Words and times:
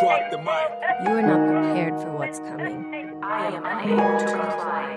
Drop 0.00 0.30
the 0.30 0.38
mic. 0.38 0.68
You 1.04 1.16
are 1.16 1.22
not 1.22 1.48
prepared 1.48 2.00
for 2.00 2.10
what's 2.18 2.38
coming. 2.40 2.84
I 3.22 3.46
am 3.56 3.64
unable 3.64 4.18
to 4.18 4.26
comply. 4.26 4.96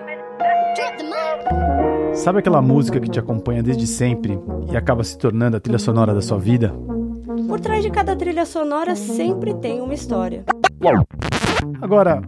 Sabe 2.16 2.40
aquela 2.40 2.62
música 2.62 3.00
que 3.00 3.10
te 3.10 3.18
acompanha 3.18 3.64
desde 3.64 3.88
sempre 3.88 4.38
e 4.70 4.76
acaba 4.76 5.04
se 5.04 5.18
tornando 5.18 5.56
a 5.56 5.60
trilha 5.60 5.80
sonora 5.80 6.14
da 6.14 6.22
sua 6.22 6.38
vida? 6.38 6.74
Por 7.48 7.60
trás 7.62 7.82
de 7.82 7.90
cada 7.90 8.16
trilha 8.16 8.46
sonora 8.46 8.96
sempre 8.96 9.54
tem 9.54 9.80
uma 9.80 9.94
história. 9.94 10.44
Agora, 11.82 12.22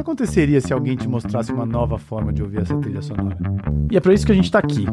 que 0.00 0.10
aconteceria 0.10 0.60
se 0.62 0.72
alguém 0.72 0.96
te 0.96 1.06
mostrasse 1.06 1.52
uma 1.52 1.66
nova 1.66 1.98
forma 1.98 2.32
de 2.32 2.42
ouvir 2.42 2.62
essa 2.62 2.74
trilha 2.78 3.02
sonora? 3.02 3.36
E 3.90 3.96
é 3.96 4.00
para 4.00 4.14
isso 4.14 4.24
que 4.24 4.32
a 4.32 4.34
gente 4.34 4.46
está 4.46 4.58
aqui, 4.58 4.86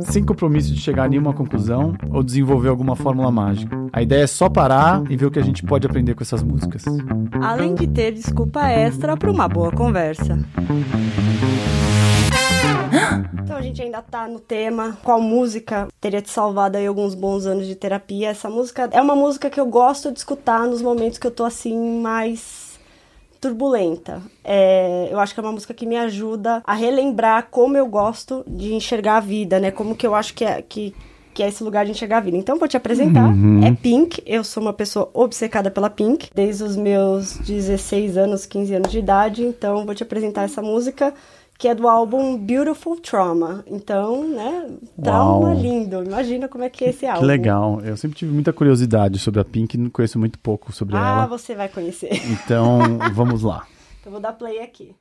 sem 0.00 0.24
compromisso 0.24 0.72
de 0.72 0.80
chegar 0.80 1.04
a 1.04 1.08
nenhuma 1.08 1.34
conclusão 1.34 1.94
ou 2.10 2.22
desenvolver 2.22 2.68
alguma 2.68 2.96
fórmula 2.96 3.30
mágica. 3.30 3.76
A 3.92 4.00
ideia 4.00 4.22
é 4.22 4.26
só 4.26 4.48
parar 4.48 5.02
e 5.10 5.16
ver 5.16 5.26
o 5.26 5.30
que 5.30 5.38
a 5.38 5.42
gente 5.42 5.62
pode 5.62 5.86
aprender 5.86 6.14
com 6.14 6.22
essas 6.22 6.42
músicas. 6.42 6.84
Além 7.42 7.74
de 7.74 7.86
ter 7.86 8.12
desculpa 8.12 8.66
extra 8.68 9.16
para 9.18 9.30
uma 9.30 9.46
boa 9.48 9.70
conversa. 9.70 10.38
Então 13.42 13.56
a 13.56 13.60
gente 13.60 13.82
ainda 13.82 14.00
tá 14.00 14.26
no 14.26 14.40
tema 14.40 14.96
qual 15.02 15.20
música 15.20 15.88
teria 16.00 16.22
te 16.22 16.30
salvado 16.30 16.78
aí 16.78 16.86
alguns 16.86 17.14
bons 17.14 17.44
anos 17.44 17.66
de 17.66 17.74
terapia. 17.74 18.30
Essa 18.30 18.48
música 18.48 18.88
é 18.92 19.02
uma 19.02 19.14
música 19.14 19.50
que 19.50 19.60
eu 19.60 19.66
gosto 19.66 20.10
de 20.10 20.18
escutar 20.18 20.66
nos 20.66 20.80
momentos 20.80 21.18
que 21.18 21.26
eu 21.26 21.30
tô 21.30 21.44
assim 21.44 22.00
mais 22.00 22.67
turbulenta. 23.40 24.22
É, 24.44 25.08
eu 25.10 25.18
acho 25.18 25.34
que 25.34 25.40
é 25.40 25.42
uma 25.42 25.52
música 25.52 25.74
que 25.74 25.86
me 25.86 25.96
ajuda 25.96 26.62
a 26.64 26.74
relembrar 26.74 27.48
como 27.50 27.76
eu 27.76 27.86
gosto 27.86 28.44
de 28.46 28.74
enxergar 28.74 29.16
a 29.16 29.20
vida, 29.20 29.60
né? 29.60 29.70
Como 29.70 29.94
que 29.94 30.06
eu 30.06 30.14
acho 30.14 30.34
que 30.34 30.44
é, 30.44 30.62
que, 30.62 30.94
que 31.32 31.42
é 31.42 31.48
esse 31.48 31.62
lugar 31.62 31.84
de 31.84 31.92
enxergar 31.92 32.18
a 32.18 32.20
vida. 32.20 32.36
Então, 32.36 32.58
vou 32.58 32.68
te 32.68 32.76
apresentar. 32.76 33.30
É 33.64 33.72
Pink. 33.72 34.22
Eu 34.26 34.42
sou 34.42 34.62
uma 34.62 34.72
pessoa 34.72 35.08
obcecada 35.14 35.70
pela 35.70 35.88
Pink 35.88 36.30
desde 36.34 36.64
os 36.64 36.76
meus 36.76 37.38
16 37.38 38.16
anos, 38.16 38.46
15 38.46 38.74
anos 38.74 38.90
de 38.90 38.98
idade. 38.98 39.44
Então, 39.44 39.86
vou 39.86 39.94
te 39.94 40.02
apresentar 40.02 40.42
essa 40.42 40.60
música 40.60 41.14
que 41.58 41.66
é 41.66 41.74
do 41.74 41.88
álbum 41.88 42.38
Beautiful 42.38 43.00
Trauma. 43.00 43.64
Então, 43.66 44.28
né, 44.28 44.70
trauma 45.02 45.48
Uau. 45.48 45.60
lindo. 45.60 46.04
Imagina 46.04 46.46
como 46.48 46.62
é 46.62 46.70
que 46.70 46.84
é 46.84 46.90
esse 46.90 47.04
álbum. 47.04 47.18
Que 47.20 47.26
legal. 47.26 47.80
Eu 47.82 47.96
sempre 47.96 48.16
tive 48.16 48.32
muita 48.32 48.52
curiosidade 48.52 49.18
sobre 49.18 49.40
a 49.40 49.44
Pink, 49.44 49.76
não 49.76 49.90
conheço 49.90 50.18
muito 50.20 50.38
pouco 50.38 50.72
sobre 50.72 50.96
Ah, 50.96 51.00
ela. 51.22 51.26
você 51.26 51.56
vai 51.56 51.68
conhecer. 51.68 52.10
Então, 52.30 52.78
vamos 53.12 53.42
lá. 53.42 53.66
Eu 54.06 54.12
vou 54.12 54.20
dar 54.20 54.32
play 54.34 54.60
aqui. 54.60 54.94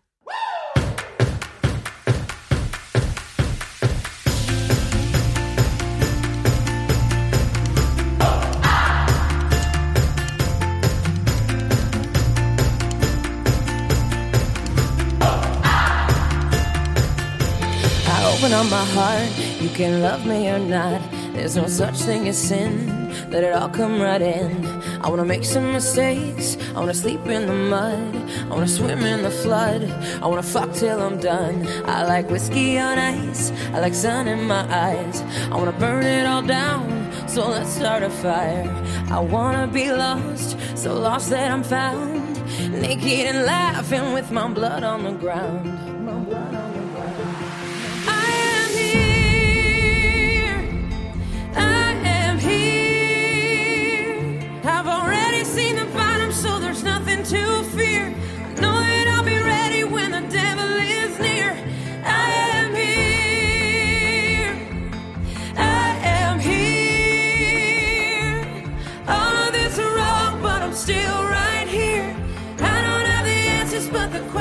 Open 18.47 18.65
up 18.65 18.71
my 18.71 18.85
heart, 18.95 19.61
you 19.61 19.67
can 19.69 20.01
love 20.01 20.25
me 20.25 20.47
or 20.49 20.57
not. 20.57 21.01
There's 21.33 21.57
no 21.57 21.67
such 21.67 21.95
thing 21.95 22.29
as 22.29 22.37
sin, 22.37 23.29
let 23.29 23.43
it 23.43 23.51
all 23.51 23.67
come 23.67 24.01
right 24.01 24.21
in. 24.21 24.65
I 25.01 25.09
wanna 25.09 25.25
make 25.25 25.43
some 25.43 25.73
mistakes, 25.73 26.57
I 26.73 26.79
wanna 26.79 26.93
sleep 26.93 27.25
in 27.25 27.45
the 27.45 27.53
mud, 27.53 28.15
I 28.49 28.49
wanna 28.49 28.69
swim 28.69 28.99
in 28.99 29.23
the 29.23 29.31
flood, 29.31 29.83
I 30.23 30.27
wanna 30.27 30.43
fuck 30.43 30.71
till 30.71 31.01
I'm 31.01 31.19
done. 31.19 31.67
I 31.85 32.05
like 32.05 32.29
whiskey 32.29 32.79
on 32.79 32.97
ice, 32.97 33.51
I 33.73 33.81
like 33.81 33.93
sun 33.93 34.29
in 34.29 34.47
my 34.47 34.63
eyes, 34.73 35.21
I 35.51 35.55
wanna 35.57 35.73
burn 35.73 36.05
it 36.05 36.25
all 36.25 36.41
down, 36.41 36.87
so 37.27 37.49
let's 37.49 37.69
start 37.69 38.01
a 38.03 38.09
fire. 38.09 38.63
I 39.11 39.19
wanna 39.19 39.67
be 39.67 39.91
lost, 39.91 40.57
so 40.75 40.97
lost 40.97 41.31
that 41.31 41.51
I'm 41.51 41.63
found, 41.63 42.39
naked 42.71 43.27
and 43.27 43.45
laughing 43.45 44.13
with 44.13 44.31
my 44.31 44.47
blood 44.47 44.83
on 44.83 45.03
the 45.03 45.11
ground. 45.11 45.65
My 46.05 46.13
blood 46.13 46.37
on 46.37 46.51
the 46.51 46.51
ground. 46.51 46.66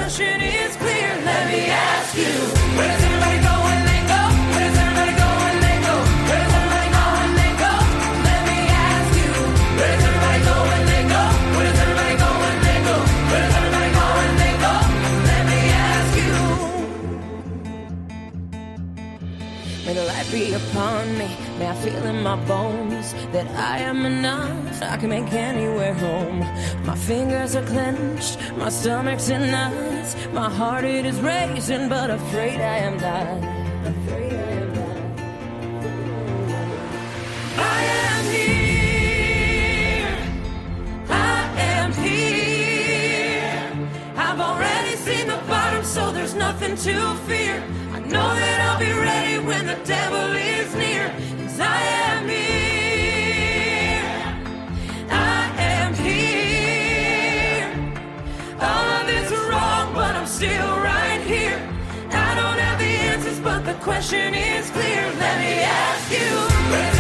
But 0.06 0.20
is 0.20 0.76
clear. 0.76 1.10
Let 1.26 1.50
me 1.50 1.66
ask 1.66 2.14
you, 2.16 2.30
where 2.78 2.86
does 2.86 3.02
everybody 3.02 3.38
go 3.42 3.54
when 3.66 3.80
they 3.90 4.00
go? 4.06 4.20
Where 4.54 4.66
does 4.70 4.78
everybody 4.78 5.14
go 5.18 5.28
when 5.42 5.56
they 5.66 5.76
go? 5.82 5.94
Where 6.28 6.40
does 6.46 6.54
everybody 6.58 6.88
go 6.94 7.04
when 7.18 7.32
they 7.40 7.52
go? 7.64 7.72
Let 8.26 8.40
me 8.46 8.58
ask 8.86 9.10
you, 9.18 9.30
where 9.78 9.90
does 9.90 10.04
everybody 10.06 10.40
go 10.46 10.54
when 10.70 10.82
they 10.90 11.02
go? 11.10 11.22
Where 11.56 11.66
does 11.66 11.78
everybody 11.82 12.14
go 12.22 12.28
when 12.42 12.56
they 12.66 12.78
go? 12.86 12.96
Where 13.30 13.42
does 13.42 13.54
everybody 13.58 13.90
go 13.98 14.04
when 14.18 14.32
they 14.42 14.54
go? 14.66 14.74
Let 15.26 15.42
me 15.50 15.60
ask 15.90 16.10
you. 16.22 16.34
May 19.86 19.94
the 19.98 20.04
light 20.06 20.28
be 20.30 20.42
upon 20.54 21.18
me. 21.18 21.45
May 21.58 21.68
I 21.70 21.74
feel 21.76 22.04
in 22.04 22.22
my 22.22 22.36
bones 22.44 23.14
that 23.32 23.46
I 23.56 23.78
am 23.78 24.04
enough. 24.04 24.82
I 24.82 24.98
can 24.98 25.08
make 25.08 25.32
anywhere 25.32 25.94
home. 25.94 26.40
My 26.84 26.94
fingers 26.94 27.56
are 27.56 27.64
clenched, 27.64 28.38
my 28.58 28.68
stomach's 28.68 29.30
in 29.30 29.50
knots. 29.50 30.16
My 30.34 30.50
heart 30.50 30.84
it 30.84 31.06
is 31.06 31.18
racing, 31.20 31.88
but 31.88 32.10
afraid 32.10 32.60
I 32.60 32.76
am 32.88 32.98
not. 32.98 33.26
Afraid 33.86 34.34
I 34.34 34.52
am 34.60 34.74
not. 34.74 34.98
I 37.58 37.82
am 38.04 38.24
here. 38.36 40.18
I 41.08 41.40
am 41.72 41.92
here. 42.04 43.88
I've 44.14 44.40
already 44.40 44.96
seen 44.96 45.26
the 45.26 45.38
bottom, 45.48 45.82
so 45.84 46.12
there's 46.12 46.34
nothing 46.34 46.76
to 46.76 47.14
fear. 47.26 47.62
Know 48.08 48.34
that 48.36 48.60
I'll 48.60 48.78
be 48.78 48.92
ready 48.92 49.38
when 49.44 49.66
the 49.66 49.74
devil 49.84 50.32
is 50.36 50.72
near. 50.76 51.08
Cause 51.42 51.58
I 51.58 51.80
am 52.06 52.28
here. 52.28 53.98
I 55.10 55.50
am 55.74 55.94
here. 55.94 57.68
All 58.60 58.88
of 59.00 59.08
it's 59.08 59.32
wrong, 59.32 59.92
but 59.92 60.14
I'm 60.14 60.26
still 60.26 60.76
right 60.78 61.20
here. 61.26 61.60
I 62.10 62.34
don't 62.36 62.58
have 62.60 62.78
the 62.78 62.92
answers, 63.10 63.40
but 63.40 63.64
the 63.64 63.74
question 63.74 64.34
is 64.34 64.70
clear. 64.70 65.02
Let 65.18 65.40
me 65.40 65.62
ask 65.62 66.10
you. 66.12 66.95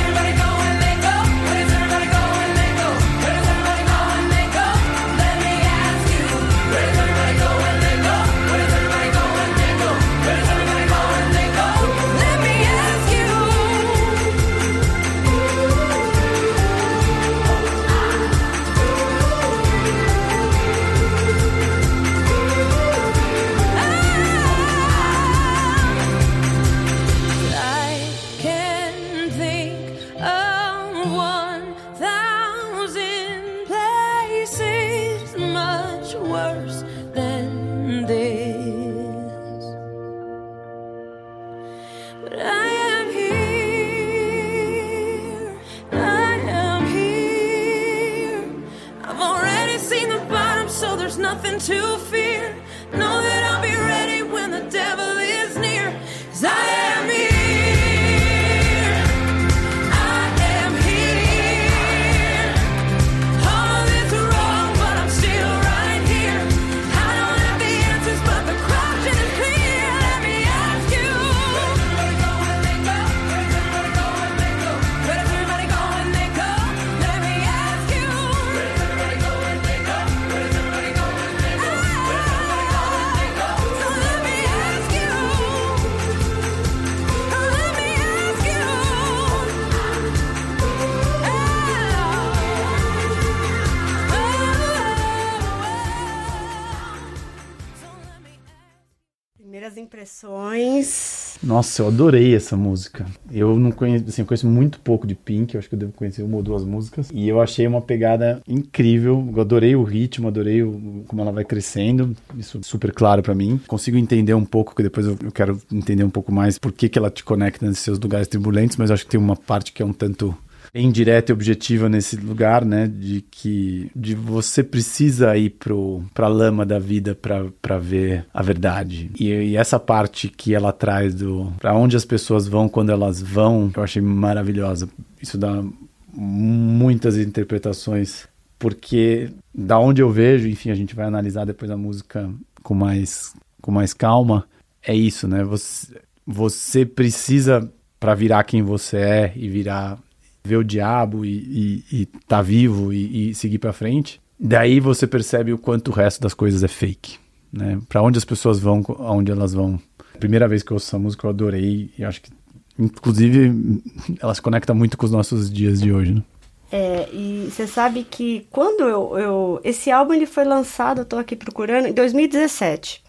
Nossa, 101.56 101.80
eu 101.80 101.88
adorei 101.88 102.34
essa 102.34 102.54
música. 102.54 103.06
Eu 103.32 103.58
não 103.58 103.72
conheço, 103.72 104.04
assim, 104.06 104.20
eu 104.20 104.26
conheço 104.26 104.46
muito 104.46 104.78
pouco 104.78 105.06
de 105.06 105.14
Pink, 105.14 105.54
eu 105.54 105.58
acho 105.58 105.66
que 105.66 105.74
eu 105.74 105.78
devo 105.78 105.92
conhecer 105.92 106.22
uma 106.22 106.36
ou 106.36 106.42
duas 106.42 106.62
músicas. 106.62 107.08
E 107.10 107.26
eu 107.26 107.40
achei 107.40 107.66
uma 107.66 107.80
pegada 107.80 108.42
incrível. 108.46 109.26
Eu 109.34 109.40
adorei 109.40 109.74
o 109.74 109.82
ritmo, 109.82 110.28
adorei 110.28 110.62
o, 110.62 111.02
como 111.08 111.22
ela 111.22 111.32
vai 111.32 111.46
crescendo. 111.46 112.14
Isso 112.36 112.58
é 112.58 112.60
super 112.62 112.92
claro 112.92 113.22
pra 113.22 113.34
mim. 113.34 113.58
Consigo 113.66 113.96
entender 113.96 114.34
um 114.34 114.44
pouco, 114.44 114.76
que 114.76 114.82
depois 114.82 115.06
eu, 115.06 115.16
quero 115.32 115.58
entender 115.72 116.04
um 116.04 116.10
pouco 116.10 116.30
mais 116.30 116.58
por 116.58 116.72
que, 116.72 116.90
que 116.90 116.98
ela 116.98 117.08
te 117.08 117.24
conecta 117.24 117.64
nesses 117.64 117.82
seus 117.82 117.98
lugares 117.98 118.28
turbulentos, 118.28 118.76
mas 118.76 118.90
acho 118.90 119.06
que 119.06 119.12
tem 119.12 119.18
uma 119.18 119.34
parte 119.34 119.72
que 119.72 119.82
é 119.82 119.86
um 119.86 119.94
tanto 119.94 120.36
bem 120.76 120.92
direta 120.92 121.32
e 121.32 121.34
objetiva 121.34 121.88
nesse 121.88 122.16
lugar, 122.16 122.62
né? 122.62 122.86
De 122.86 123.22
que 123.22 123.90
de 123.96 124.14
você 124.14 124.62
precisa 124.62 125.34
ir 125.34 125.50
pro, 125.50 126.04
pra 126.12 126.28
lama 126.28 126.66
da 126.66 126.78
vida 126.78 127.14
para 127.14 127.78
ver 127.78 128.26
a 128.32 128.42
verdade. 128.42 129.10
E, 129.18 129.30
e, 129.30 129.56
essa 129.56 129.80
parte 129.80 130.28
que 130.28 130.54
ela 130.54 130.74
traz 130.74 131.14
do 131.14 131.50
para 131.58 131.74
onde 131.74 131.96
as 131.96 132.04
pessoas 132.04 132.46
vão 132.46 132.68
quando 132.68 132.92
elas 132.92 133.22
vão, 133.22 133.72
eu 133.74 133.82
achei 133.82 134.02
maravilhosa. 134.02 134.86
Isso 135.20 135.38
dá 135.38 135.64
muitas 136.12 137.16
interpretações, 137.16 138.28
porque 138.58 139.30
da 139.54 139.78
onde 139.78 140.02
eu 140.02 140.10
vejo, 140.10 140.46
enfim, 140.46 140.68
a 140.68 140.74
gente 140.74 140.94
vai 140.94 141.06
analisar 141.06 141.46
depois 141.46 141.70
a 141.70 141.76
música 141.76 142.28
com 142.62 142.74
mais 142.74 143.34
com 143.62 143.70
mais 143.70 143.94
calma. 143.94 144.46
É 144.86 144.94
isso, 144.94 145.26
né? 145.26 145.42
Você, 145.42 145.96
você 146.26 146.84
precisa 146.84 147.72
para 147.98 148.14
virar 148.14 148.44
quem 148.44 148.62
você 148.62 148.98
é 148.98 149.32
e 149.34 149.48
virar 149.48 149.98
ver 150.46 150.56
o 150.56 150.64
diabo 150.64 151.24
e, 151.24 151.84
e, 151.90 152.00
e 152.02 152.06
tá 152.26 152.40
vivo 152.40 152.92
e, 152.92 153.30
e 153.30 153.34
seguir 153.34 153.58
para 153.58 153.72
frente, 153.72 154.20
daí 154.38 154.80
você 154.80 155.06
percebe 155.06 155.52
o 155.52 155.58
quanto 155.58 155.88
o 155.88 155.94
resto 155.94 156.20
das 156.20 156.32
coisas 156.32 156.62
é 156.62 156.68
fake, 156.68 157.18
né? 157.52 157.78
Para 157.88 158.02
onde 158.02 158.18
as 158.18 158.24
pessoas 158.24 158.58
vão, 158.58 158.82
aonde 158.98 159.30
elas 159.30 159.52
vão. 159.52 159.78
Primeira 160.18 160.48
vez 160.48 160.62
que 160.62 160.72
eu 160.72 160.76
ouço 160.76 160.86
essa 160.86 160.98
música 160.98 161.26
eu 161.26 161.30
adorei 161.30 161.90
e 161.98 162.04
acho 162.04 162.22
que 162.22 162.30
inclusive 162.78 163.82
ela 164.20 164.34
se 164.34 164.40
conecta 164.40 164.72
muito 164.72 164.96
com 164.96 165.04
os 165.04 165.12
nossos 165.12 165.50
dias 165.50 165.80
de 165.80 165.92
hoje, 165.92 166.14
né? 166.14 166.22
É, 166.70 167.08
e 167.12 167.48
você 167.50 167.66
sabe 167.66 168.02
que 168.02 168.46
quando 168.50 168.82
eu, 168.82 169.18
eu, 169.18 169.60
Esse 169.62 169.90
álbum 169.90 170.14
ele 170.14 170.26
foi 170.26 170.44
lançado, 170.44 171.02
eu 171.02 171.04
tô 171.04 171.16
aqui 171.16 171.36
procurando, 171.36 171.86
em 171.86 171.92
2017. 171.92 173.04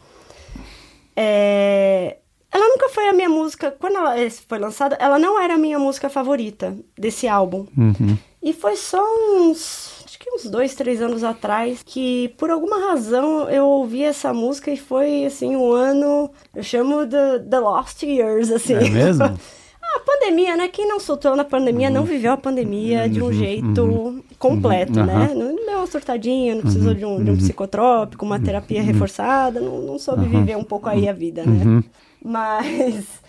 É, 1.16 2.18
ela 2.52 2.70
nunca 2.70 2.90
foi 2.90 3.08
a 3.08 3.14
minha 3.14 3.30
música. 3.30 3.72
Quando 3.72 3.98
ela 3.98 4.16
foi 4.48 4.60
lançada, 4.60 4.98
ela 5.00 5.20
não 5.20 5.40
era 5.40 5.56
a 5.56 5.58
minha 5.58 5.78
música 5.78 6.10
favorita 6.10 6.76
desse 6.98 7.28
álbum. 7.28 7.66
Uhum. 7.78 8.18
E 8.42 8.54
foi 8.54 8.76
só 8.76 9.04
uns. 9.36 10.04
Acho 10.06 10.20
que 10.20 10.30
uns 10.32 10.46
dois, 10.46 10.74
três 10.74 11.02
anos 11.02 11.24
atrás 11.24 11.82
que, 11.86 12.30
por 12.38 12.50
alguma 12.50 12.80
razão, 12.80 13.50
eu 13.50 13.66
ouvi 13.66 14.04
essa 14.04 14.34
música 14.34 14.72
e 14.72 14.78
foi, 14.78 15.26
assim, 15.26 15.56
um 15.56 15.72
ano. 15.72 16.32
Eu 16.56 16.64
chamo 16.64 17.06
de 17.06 17.40
The 17.50 17.60
Lost 17.60 18.04
Years, 18.04 18.50
assim. 18.50 18.76
É 18.76 18.90
mesmo? 18.90 19.26
a 19.26 20.00
pandemia, 20.06 20.56
né? 20.56 20.70
Quem 20.70 20.88
não 20.88 21.00
soltou 21.00 21.36
na 21.36 21.44
pandemia 21.44 21.90
uhum. 21.90 21.96
não 21.96 22.04
viveu 22.06 22.32
a 22.32 22.38
pandemia 22.38 23.04
uhum. 23.04 23.10
de 23.10 23.22
um 23.22 23.26
uhum. 23.26 23.34
jeito 23.34 23.82
uhum. 23.82 24.24
completo, 24.40 25.04
né? 25.04 25.32
Não 25.36 25.56
deu 25.56 25.78
uma 25.80 25.88
surtadinha, 25.88 26.56
não 26.56 26.62
precisou 26.62 26.94
de 26.94 27.04
um, 27.04 27.22
de 27.22 27.30
um 27.30 27.34
uhum. 27.34 27.38
psicotrópico, 27.38 28.26
uma 28.26 28.40
terapia 28.40 28.82
reforçada, 28.82 29.60
não, 29.60 29.82
não 29.82 30.00
soube 30.00 30.26
viver 30.26 30.56
um 30.56 30.64
pouco 30.64 30.88
aí 30.88 31.10
a 31.10 31.14
vida, 31.14 31.44
né? 31.46 31.84
Mas. 32.24 33.06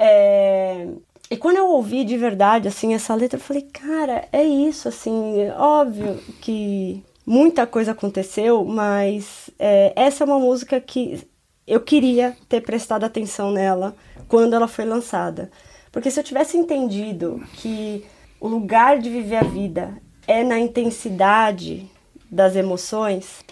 É... 0.00 0.88
E 1.30 1.36
quando 1.36 1.56
eu 1.56 1.68
ouvi 1.68 2.04
de 2.04 2.18
verdade, 2.18 2.66
assim, 2.66 2.94
essa 2.94 3.14
letra, 3.14 3.38
eu 3.38 3.42
falei, 3.42 3.62
cara, 3.62 4.28
é 4.32 4.42
isso, 4.42 4.88
assim, 4.88 5.48
óbvio 5.56 6.16
que 6.40 7.00
muita 7.24 7.66
coisa 7.66 7.92
aconteceu, 7.92 8.64
mas 8.64 9.50
é, 9.58 9.92
essa 9.96 10.24
é 10.24 10.26
uma 10.26 10.38
música 10.38 10.80
que 10.80 11.26
eu 11.66 11.80
queria 11.80 12.36
ter 12.48 12.60
prestado 12.60 13.04
atenção 13.04 13.50
nela 13.50 13.96
quando 14.28 14.54
ela 14.54 14.68
foi 14.68 14.84
lançada. 14.84 15.50
Porque 15.90 16.10
se 16.10 16.20
eu 16.20 16.24
tivesse 16.24 16.56
entendido 16.56 17.42
que 17.54 18.04
o 18.40 18.48
lugar 18.48 18.98
de 18.98 19.08
viver 19.08 19.36
a 19.36 19.44
vida 19.44 19.96
é 20.26 20.44
na 20.44 20.58
intensidade 20.58 21.88
das 22.30 22.56
emoções, 22.56 23.44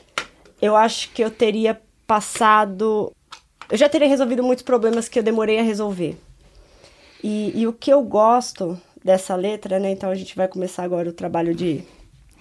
eu 0.61 0.77
acho 0.77 1.11
que 1.13 1.23
eu 1.23 1.31
teria 1.31 1.81
passado 2.07 3.13
eu 3.73 3.79
já 3.79 3.89
teria 3.89 4.07
resolvido 4.07 4.43
muitos 4.43 4.63
problemas 4.63 5.09
que 5.09 5.19
eu 5.19 5.23
demorei 5.23 5.59
a 5.59 5.63
resolver. 5.63 6.15
E, 7.25 7.59
e 7.59 7.67
o 7.67 7.73
que 7.73 7.91
eu 7.91 8.03
gosto 8.03 8.79
dessa 9.03 9.35
letra, 9.35 9.79
né? 9.79 9.91
Então 9.91 10.11
a 10.11 10.15
gente 10.15 10.37
vai 10.37 10.47
começar 10.47 10.83
agora 10.83 11.09
o 11.09 11.13
trabalho 11.13 11.55
de. 11.55 11.83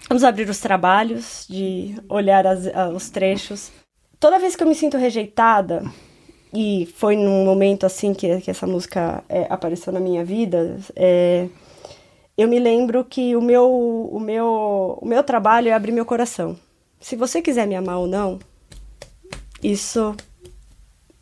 Vamos 0.09 0.25
abrir 0.25 0.49
os 0.49 0.59
trabalhos, 0.59 1.45
de 1.49 1.95
olhar 2.09 2.45
as, 2.45 2.65
os 2.93 3.09
trechos. 3.09 3.71
Toda 4.19 4.39
vez 4.39 4.57
que 4.57 4.63
eu 4.63 4.67
me 4.67 4.75
sinto 4.75 4.97
rejeitada, 4.97 5.85
e 6.53 6.89
foi 6.97 7.15
num 7.15 7.45
momento 7.45 7.85
assim 7.85 8.13
que, 8.13 8.41
que 8.41 8.51
essa 8.51 8.67
música 8.67 9.23
é, 9.29 9.47
apareceu 9.49 9.93
na 9.93 10.01
minha 10.01 10.25
vida, 10.25 10.77
é, 10.97 11.47
eu 12.37 12.49
me 12.49 12.59
lembro 12.59 13.05
que 13.05 13.37
o 13.37 13.41
meu, 13.41 13.71
o, 13.71 14.19
meu, 14.19 14.99
o 15.01 15.05
meu 15.07 15.23
trabalho 15.23 15.69
é 15.69 15.71
abrir 15.71 15.93
meu 15.93 16.05
coração. 16.05 16.59
Se 16.99 17.15
você 17.15 17.41
quiser 17.41 17.65
me 17.65 17.75
amar 17.75 17.99
ou 17.99 18.07
não, 18.07 18.37
isso 19.63 20.13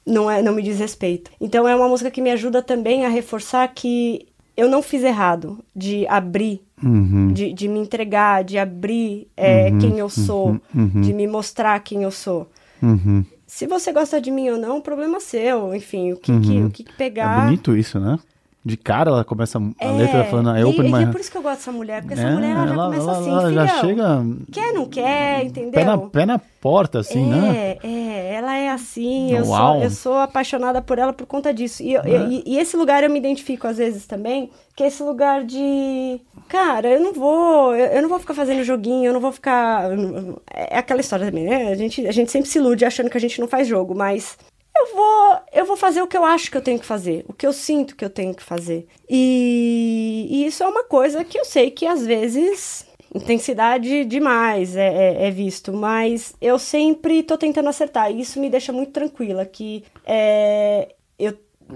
não, 0.06 0.30
é, 0.30 0.42
não 0.42 0.54
me 0.54 0.62
diz 0.62 0.80
respeito. 0.80 1.32
Então 1.40 1.68
é 1.68 1.76
uma 1.76 1.88
música 1.88 2.12
que 2.12 2.22
me 2.22 2.32
ajuda 2.32 2.62
também 2.62 3.06
a 3.06 3.10
reforçar 3.10 3.68
que 3.68 4.28
eu 4.56 4.68
não 4.68 4.82
fiz 4.82 5.04
errado 5.04 5.64
de 5.76 6.06
abrir, 6.08 6.62
uhum. 6.84 7.32
de, 7.32 7.54
de 7.54 7.68
me 7.68 7.80
entregar, 7.80 8.44
de 8.44 8.58
abrir 8.58 9.28
é, 9.38 9.70
uhum, 9.70 9.80
quem 9.80 10.00
eu 10.00 10.10
sou, 10.10 10.50
uhum, 10.50 10.60
uhum. 10.76 11.02
de 11.02 11.14
me 11.14 11.28
mostrar 11.28 11.80
quem 11.80 12.04
eu 12.04 12.12
sou. 12.12 12.50
Uhum. 12.82 13.24
Se 13.48 13.66
você 13.66 13.92
gosta 13.92 14.20
de 14.20 14.30
mim 14.30 14.50
ou 14.50 14.58
não, 14.58 14.82
problema 14.82 15.18
é 15.18 15.20
seu. 15.22 15.74
Enfim, 15.74 16.12
o 16.14 16.18
que, 16.18 16.38
que 16.42 16.52
uhum. 16.52 16.68
o 16.68 16.70
que 16.70 16.84
pegar. 16.84 17.44
É 17.44 17.46
bonito 17.46 17.76
isso, 17.76 18.00
né? 18.00 18.20
De 18.64 18.76
cara 18.76 19.10
ela 19.10 19.24
começa 19.24 19.58
a 19.58 19.86
é, 19.86 19.92
letra 19.92 20.26
falando 20.26 20.58
I 20.58 20.64
open 20.64 20.88
e, 20.88 20.92
my... 20.92 21.00
E 21.00 21.04
é 21.04 21.08
por 21.08 21.22
isso 21.22 21.32
que 21.32 21.38
eu 21.38 21.42
gosto 21.42 21.60
dessa 21.60 21.72
mulher, 21.72 22.02
porque 22.02 22.14
essa 22.14 22.28
é, 22.28 22.34
mulher 22.34 22.52
ela 22.52 22.68
já 22.68 22.76
começa 22.76 23.02
ela, 23.02 23.18
assim, 23.18 23.30
ela 23.30 23.54
já 23.54 23.68
chega... 23.80 24.26
Quer, 24.52 24.74
não 24.74 24.86
quer, 24.86 25.46
entendeu? 25.46 25.72
Pé 25.72 25.86
na, 25.86 25.98
pé 25.98 26.26
na 26.26 26.40
porta, 26.40 27.00
assim, 27.00 27.32
é, 27.32 27.36
né? 27.36 27.78
É, 27.82 28.34
ela 28.36 28.58
é 28.58 28.70
assim, 28.70 29.34
eu 29.34 29.46
sou, 29.46 29.76
eu 29.82 29.90
sou 29.90 30.18
apaixonada 30.18 30.82
por 30.82 31.00
ela 31.00 31.14
por 31.14 31.26
conta 31.26 31.54
disso. 31.54 31.82
E, 31.82 31.94
eu, 31.94 32.02
é. 32.02 32.28
e, 32.28 32.44
e, 32.46 32.60
esse 32.60 32.76
lugar 32.76 33.02
eu 33.04 33.10
me 33.10 33.18
identifico 33.18 33.66
às 33.66 33.78
vezes 33.78 34.06
também, 34.06 34.50
que 34.76 34.84
é 34.84 34.88
esse 34.88 35.02
lugar 35.02 35.46
de... 35.46 36.20
Cara, 36.50 36.90
eu 36.90 37.00
não 37.00 37.14
vou, 37.14 37.74
eu, 37.76 37.86
eu 37.86 38.02
não 38.02 38.10
vou 38.10 38.20
ficar 38.20 38.34
fazendo 38.34 38.64
joguinho, 38.64 39.06
eu 39.06 39.14
não 39.14 39.22
vou 39.22 39.32
ficar... 39.32 39.90
É 40.54 40.78
aquela 40.80 41.00
história 41.00 41.28
também, 41.28 41.46
né? 41.46 41.72
A 41.72 41.76
gente, 41.76 42.06
a 42.06 42.12
gente 42.12 42.30
sempre 42.30 42.50
se 42.50 42.58
ilude 42.58 42.84
achando 42.84 43.10
que 43.10 43.18
a 43.18 43.22
gente 43.22 43.40
não 43.40 43.48
faz 43.48 43.68
jogo, 43.68 43.96
mas 43.96 44.38
eu 44.76 44.96
vou, 44.96 45.40
eu 45.54 45.66
vou 45.66 45.78
fazer 45.78 46.02
o 46.02 46.08
que 46.08 46.18
eu 46.18 46.24
acho 46.24 46.50
que 46.50 46.58
eu 46.58 46.62
tenho 46.62 46.80
que 46.80 46.86
fazer, 46.86 47.26
o 47.28 47.34
que 47.34 47.46
eu 47.46 47.54
sinto 47.54 47.96
que 47.96 48.06
eu 48.06 48.10
tenho 48.10 48.34
que 48.34 48.44
fazer. 48.44 48.88
E, 49.10 50.28
e 50.30 50.46
isso 50.46 50.64
é 50.64 50.68
uma 50.68 50.84
coisa 50.84 51.24
que 51.24 51.38
eu 51.38 51.46
sei 51.46 51.72
que 51.72 51.86
às 51.86 52.06
vezes 52.06 52.88
intensidade 53.14 54.06
demais 54.06 54.76
é, 54.76 54.88
é, 54.88 55.28
é, 55.28 55.32
visto, 55.32 55.74
mas 55.74 56.36
eu 56.40 56.60
sempre 56.60 57.24
tô 57.24 57.38
tentando 57.38 57.70
acertar. 57.70 58.12
E 58.12 58.22
isso 58.22 58.40
me 58.40 58.50
deixa 58.50 58.72
muito 58.72 58.92
tranquila, 58.92 59.46
que 59.46 59.84
é, 60.06 60.90
eu 61.18 61.34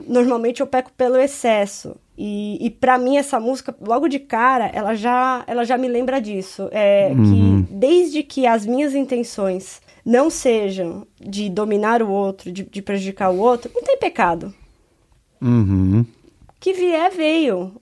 normalmente 0.07 0.61
eu 0.61 0.67
peco 0.67 0.91
pelo 0.93 1.17
excesso. 1.17 1.95
E, 2.17 2.63
e 2.63 2.69
para 2.69 2.97
mim 2.97 3.17
essa 3.17 3.39
música, 3.39 3.75
logo 3.81 4.07
de 4.07 4.19
cara, 4.19 4.69
ela 4.73 4.93
já, 4.93 5.43
ela 5.47 5.63
já 5.63 5.77
me 5.77 5.87
lembra 5.87 6.21
disso. 6.21 6.69
É 6.71 7.09
uhum. 7.09 7.63
que 7.65 7.73
desde 7.73 8.23
que 8.23 8.45
as 8.45 8.65
minhas 8.65 8.93
intenções 8.93 9.81
não 10.05 10.29
sejam 10.29 11.07
de 11.19 11.49
dominar 11.49 12.01
o 12.01 12.09
outro, 12.09 12.51
de, 12.51 12.63
de 12.63 12.81
prejudicar 12.81 13.29
o 13.29 13.37
outro, 13.37 13.71
não 13.73 13.83
tem 13.83 13.97
pecado. 13.97 14.53
Uhum. 15.41 16.05
Que 16.59 16.73
vier, 16.73 17.11
veio. 17.11 17.73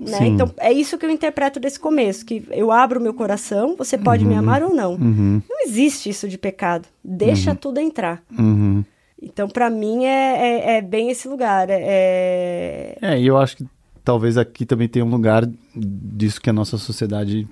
Né? 0.00 0.28
Então, 0.28 0.50
é 0.58 0.72
isso 0.72 0.96
que 0.96 1.04
eu 1.04 1.10
interpreto 1.10 1.60
desse 1.60 1.78
começo, 1.78 2.24
que 2.24 2.42
eu 2.50 2.72
abro 2.72 3.00
meu 3.00 3.12
coração, 3.12 3.76
você 3.76 3.98
pode 3.98 4.24
uhum. 4.24 4.30
me 4.30 4.36
amar 4.36 4.62
ou 4.62 4.74
não. 4.74 4.92
Uhum. 4.94 5.42
Não 5.48 5.62
existe 5.64 6.08
isso 6.08 6.26
de 6.26 6.38
pecado. 6.38 6.88
Deixa 7.04 7.50
uhum. 7.50 7.56
tudo 7.56 7.80
entrar. 7.80 8.22
Uhum. 8.38 8.82
Então, 9.20 9.46
para 9.46 9.68
mim, 9.68 10.06
é, 10.06 10.36
é, 10.38 10.76
é, 10.76 10.82
bem 10.82 11.10
esse 11.10 11.28
lugar. 11.28 11.68
É... 11.68 12.96
é, 13.02 13.20
e 13.20 13.26
eu 13.26 13.36
acho 13.36 13.58
que 13.58 13.66
talvez 14.02 14.38
aqui 14.38 14.64
também 14.64 14.88
tenha 14.88 15.04
um 15.04 15.10
lugar 15.10 15.46
disso 15.76 16.40
que 16.40 16.48
a 16.48 16.54
nossa 16.54 16.78
sociedade 16.78 17.46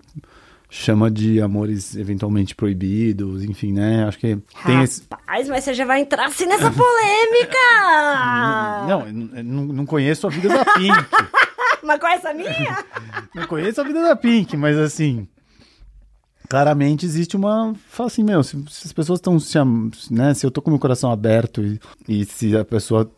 chama 0.70 1.10
de 1.10 1.40
amores 1.40 1.96
eventualmente 1.96 2.54
proibidos, 2.54 3.42
enfim, 3.44 3.72
né? 3.72 4.04
Acho 4.04 4.18
que 4.18 4.36
tem 4.36 4.42
Rapaz, 4.54 4.90
esse... 4.90 5.02
mas 5.26 5.48
você 5.48 5.72
já 5.72 5.84
vai 5.84 6.00
entrar 6.00 6.26
assim 6.26 6.46
nessa 6.46 6.70
polêmica! 6.70 7.56
não, 8.86 9.06
eu 9.06 9.44
não, 9.44 9.64
não 9.64 9.86
conheço 9.86 10.26
a 10.26 10.30
vida 10.30 10.48
da 10.48 10.64
Pink. 10.64 10.92
mas 11.82 12.00
conhece 12.00 12.26
a 12.26 12.34
minha? 12.34 12.84
não 13.34 13.46
conheço 13.46 13.80
a 13.80 13.84
vida 13.84 14.02
da 14.02 14.14
Pink, 14.14 14.56
mas 14.56 14.76
assim... 14.76 15.26
Claramente 16.48 17.04
existe 17.04 17.36
uma. 17.36 17.74
Fala 17.90 18.06
assim, 18.06 18.24
meu, 18.24 18.42
se, 18.42 18.56
se 18.70 18.86
as 18.86 18.92
pessoas 18.94 19.18
estão 19.18 19.38
se. 19.38 19.58
Né, 20.10 20.32
se 20.32 20.46
eu 20.46 20.50
tô 20.50 20.62
com 20.62 20.70
o 20.70 20.72
meu 20.72 20.80
coração 20.80 21.12
aberto 21.12 21.62
e, 21.62 21.78
e 22.08 22.24
se 22.24 22.56
a 22.56 22.64
pessoa. 22.64 23.10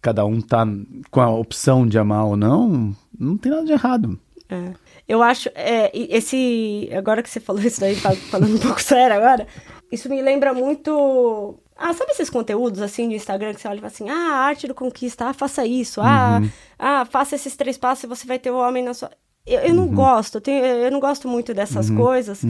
Cada 0.00 0.24
um 0.24 0.40
tá 0.40 0.64
com 1.10 1.20
a 1.20 1.28
opção 1.28 1.84
de 1.84 1.98
amar 1.98 2.24
ou 2.24 2.36
não, 2.36 2.96
não 3.18 3.36
tem 3.36 3.50
nada 3.50 3.64
de 3.64 3.72
errado. 3.72 4.16
É. 4.48 4.72
Eu 5.08 5.22
acho, 5.22 5.48
é, 5.54 5.90
esse, 5.94 6.90
agora 6.94 7.22
que 7.22 7.30
você 7.30 7.40
falou 7.40 7.62
isso 7.62 7.80
daí, 7.80 7.96
tá 7.98 8.14
falando 8.14 8.56
um 8.56 8.58
pouco 8.58 8.80
sério 8.82 9.16
agora, 9.16 9.46
isso 9.90 10.08
me 10.10 10.20
lembra 10.20 10.52
muito 10.52 11.58
Ah, 11.76 11.94
sabe 11.94 12.10
esses 12.12 12.28
conteúdos 12.28 12.82
assim 12.82 13.08
de 13.08 13.14
Instagram 13.14 13.54
que 13.54 13.60
você 13.60 13.68
olha 13.68 13.78
e 13.78 13.80
fala 13.80 13.92
assim: 13.92 14.10
ah, 14.10 14.34
arte 14.46 14.66
do 14.68 14.74
conquista, 14.74 15.26
ah, 15.26 15.32
faça 15.32 15.64
isso, 15.64 16.00
ah, 16.02 16.40
ah, 16.78 17.04
faça 17.06 17.36
esses 17.36 17.56
três 17.56 17.78
passos 17.78 18.04
e 18.04 18.06
você 18.06 18.26
vai 18.26 18.38
ter 18.38 18.50
o 18.50 18.58
homem 18.58 18.84
na 18.84 18.92
sua. 18.94 19.10
Eu, 19.48 19.60
eu 19.60 19.74
não 19.74 19.86
gosto, 19.88 20.36
eu, 20.36 20.40
tenho- 20.40 20.64
eu 20.64 20.90
não 20.90 21.00
gosto 21.00 21.26
muito 21.28 21.54
dessas 21.54 21.88
coisas, 21.90 22.42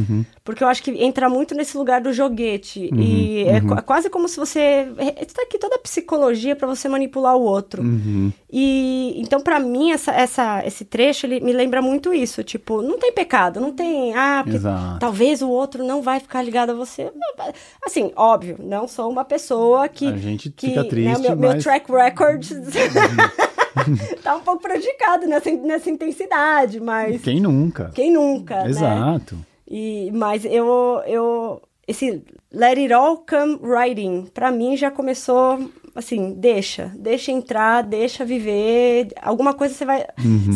porque 0.44 0.62
eu 0.64 0.68
acho 0.68 0.82
que 0.82 0.90
entra 1.02 1.28
muito 1.28 1.54
nesse 1.54 1.76
lugar 1.76 2.00
do 2.00 2.12
joguete. 2.12 2.90
e 2.94 3.44
é 3.46 3.60
qu- 3.60 3.82
quase 3.82 4.10
como 4.10 4.28
se 4.28 4.36
você. 4.38 4.88
Está 5.20 5.42
aqui 5.42 5.58
toda 5.58 5.76
a 5.76 5.78
psicologia 5.78 6.56
para 6.56 6.66
você 6.66 6.88
manipular 6.88 7.36
o 7.36 7.42
outro. 7.42 7.82
E 8.50 9.14
então, 9.20 9.40
pra 9.40 9.60
mim, 9.60 9.90
essa, 9.92 10.10
essa, 10.12 10.62
esse 10.66 10.84
trecho 10.84 11.26
ele 11.26 11.40
me 11.40 11.52
lembra 11.52 11.80
muito 11.82 12.12
isso. 12.14 12.42
Tipo, 12.42 12.82
não 12.82 12.98
tem 12.98 13.12
pecado, 13.12 13.60
não 13.60 13.72
tem. 13.72 14.14
Ah, 14.16 14.42
talvez 14.98 15.42
o 15.42 15.48
outro 15.48 15.84
não 15.84 16.02
vai 16.02 16.18
ficar 16.20 16.42
ligado 16.42 16.70
a 16.70 16.74
você. 16.74 17.10
Assim, 17.84 18.10
óbvio, 18.16 18.56
não 18.58 18.88
sou 18.88 19.10
uma 19.10 19.24
pessoa 19.24 19.88
que. 19.88 20.06
A 20.06 20.16
gente 20.16 20.50
que, 20.50 20.68
fica 20.68 20.82
né, 20.82 20.88
triste, 20.88 21.20
meu, 21.22 21.36
meu 21.36 21.50
mas- 21.50 21.62
track 21.62 21.90
record 21.92 22.42
tá 24.22 24.36
um 24.36 24.40
pouco 24.40 24.62
prejudicado 24.62 25.26
nessa, 25.26 25.50
nessa 25.50 25.90
intensidade, 25.90 26.80
mas. 26.80 27.22
Quem 27.22 27.40
nunca? 27.40 27.90
Quem 27.94 28.12
nunca, 28.12 28.62
né? 28.64 28.70
Exato. 28.70 29.38
E, 29.68 30.10
mas 30.12 30.44
eu, 30.44 31.02
eu. 31.06 31.62
Esse 31.86 32.22
Let 32.52 32.78
It 32.78 32.92
All 32.92 33.18
Come 33.18 33.58
Writing, 33.62 34.26
pra 34.32 34.50
mim 34.50 34.76
já 34.76 34.90
começou 34.90 35.70
assim, 35.98 36.32
deixa, 36.34 36.92
deixa 36.96 37.32
entrar, 37.32 37.82
deixa 37.82 38.24
viver, 38.24 39.08
alguma 39.20 39.52
coisa 39.52 39.74
você 39.74 39.84
vai. 39.84 40.06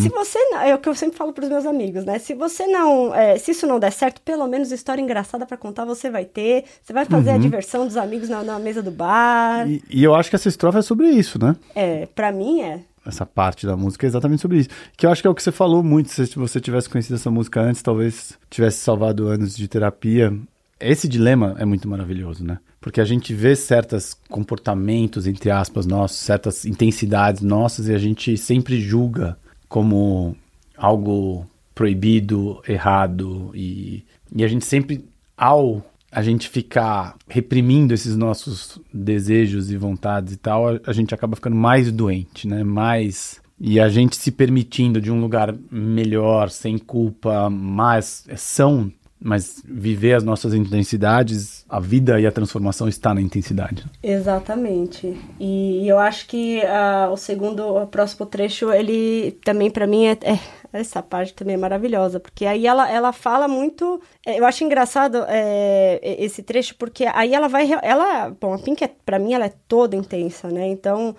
Se 0.01 0.09
você 0.09 0.39
não, 0.51 0.61
é 0.61 0.75
o 0.75 0.79
que 0.79 0.89
eu 0.89 0.95
sempre 0.95 1.19
falo 1.19 1.33
pros 1.33 1.49
meus 1.49 1.67
amigos, 1.67 2.05
né? 2.05 2.19
Se 2.19 2.33
você 2.33 2.67
não, 2.67 3.15
é, 3.15 3.37
se 3.37 3.51
isso 3.51 3.67
não 3.67 3.79
der 3.79 3.93
certo, 3.93 4.21
pelo 4.23 4.47
menos 4.47 4.71
história 4.71 5.03
engraçada 5.03 5.45
pra 5.45 5.57
contar 5.57 5.85
você 5.85 6.09
vai 6.11 6.25
ter. 6.25 6.65
Você 6.81 6.93
vai 6.93 7.05
fazer 7.05 7.31
a 7.31 7.39
diversão 7.39 7.87
dos 7.87 7.97
amigos 7.97 8.29
na, 8.29 8.43
na 8.43 8.59
mesa 8.59 8.83
do 8.83 8.91
bar. 8.91 9.69
E, 9.69 9.83
e 9.91 10.05
eu 10.05 10.15
acho 10.15 10.31
que 10.31 10.37
essa 10.37 10.49
estrofe 10.49 10.79
é 10.79 10.83
sobre 10.83 11.09
isso, 11.11 11.43
né? 11.43 11.57
É, 11.75 12.07
pra 12.07 12.31
mim 12.31 12.63
é. 12.63 12.81
Essa 13.05 13.27
parte 13.27 13.67
da 13.67 13.77
música 13.77 14.07
é 14.07 14.09
exatamente 14.09 14.43
sobre 14.43 14.59
isso. 14.59 14.69
Que 14.97 15.07
eu 15.07 15.11
acho 15.11 15.21
que 15.21 15.27
é 15.27 15.31
o 15.31 15.35
que 15.35 15.43
você 15.43 15.53
falou 15.53 15.83
muito. 15.83 16.11
Se 16.11 16.37
você 16.37 16.61
tivesse 16.61 16.89
conhecido 16.89 17.17
essa 17.17 17.31
música 17.31 17.61
antes, 17.61 17.83
talvez 17.83 18.39
tivesse 18.49 18.79
salvado 18.79 19.27
anos 19.27 19.57
de 19.57 19.67
terapia. 19.67 20.33
Esse 20.79 21.09
dilema 21.09 21.57
é 21.59 21.65
muito 21.65 21.89
maravilhoso, 21.89 22.45
né? 22.45 22.59
Porque 22.81 23.01
a 23.01 23.05
gente 23.05 23.33
vê 23.33 23.55
certos 23.55 24.15
comportamentos, 24.29 25.27
entre 25.27 25.51
aspas, 25.51 25.87
nossos, 25.87 26.19
certas 26.19 26.65
intensidades 26.65 27.41
nossas, 27.41 27.89
e 27.89 27.95
a 27.95 27.99
gente 27.99 28.37
sempre 28.37 28.81
julga 28.81 29.37
como 29.69 30.37
algo 30.77 31.47
proibido, 31.75 32.61
errado, 32.67 33.53
e, 33.55 34.05
e 34.35 34.45
a 34.45 34.49
gente 34.49 34.65
sempre, 34.65 35.05
ao 35.37 35.85
a 36.13 36.23
gente 36.23 36.49
ficar 36.49 37.17
reprimindo 37.27 37.95
esses 37.95 38.17
nossos 38.17 38.79
desejos 38.93 39.71
e 39.71 39.77
vontades 39.79 40.35
e 40.35 40.37
tal, 40.37 40.69
a, 40.69 40.81
a 40.87 40.93
gente 40.93 41.15
acaba 41.15 41.35
ficando 41.35 41.57
mais 41.57 41.91
doente, 41.91 42.47
né? 42.47 42.63
Mais 42.63 43.41
e 43.65 43.79
a 43.79 43.89
gente 43.89 44.17
se 44.17 44.33
permitindo 44.33 45.01
de 45.01 45.11
um 45.11 45.21
lugar 45.21 45.55
melhor, 45.71 46.51
sem 46.51 46.77
culpa, 46.77 47.49
mais 47.49 48.25
são, 48.37 48.91
mas 49.21 49.63
viver 49.65 50.15
as 50.15 50.25
nossas 50.25 50.53
intensidades, 50.53 51.65
a 51.69 51.79
vida 51.79 52.21
e 52.21 52.27
a 52.27 52.33
transformação 52.33 52.89
está 52.89 53.15
na 53.15 53.21
intensidade. 53.21 53.85
Exatamente. 54.03 55.17
E 55.39 55.87
eu 55.87 55.97
acho 55.99 56.27
que 56.27 56.61
ah, 56.63 57.09
o 57.13 57.17
segundo, 57.17 57.65
o 57.77 57.87
próximo 57.87 58.27
trecho, 58.27 58.73
ele 58.73 59.39
também 59.45 59.71
pra 59.71 59.87
mim 59.87 60.07
é, 60.07 60.19
é- 60.23 60.41
essa 60.73 61.03
parte 61.03 61.35
também 61.35 61.55
é 61.55 61.59
maravilhosa, 61.59 62.19
porque 62.19 62.47
aí 62.47 62.67
ela, 62.67 62.91
ela 62.91 63.13
fala 63.13 63.47
muito. 63.47 64.01
é, 64.27 64.39
Eu 64.41 64.45
acho 64.47 64.65
engraçado 64.65 65.25
é, 65.29 66.01
esse 66.19 66.43
trecho 66.43 66.75
porque 66.77 67.05
aí 67.13 67.35
ela 67.35 67.49
vai, 67.49 67.69
ela, 67.83 68.31
bom, 68.41 68.55
a 68.55 68.59
Pink 68.59 68.83
é, 68.83 68.91
para 69.05 69.19
mim 69.19 69.35
ela 69.35 69.47
é 69.47 69.53
toda 69.69 69.95
intensa, 69.97 70.49
né? 70.49 70.67
Então 70.69 71.15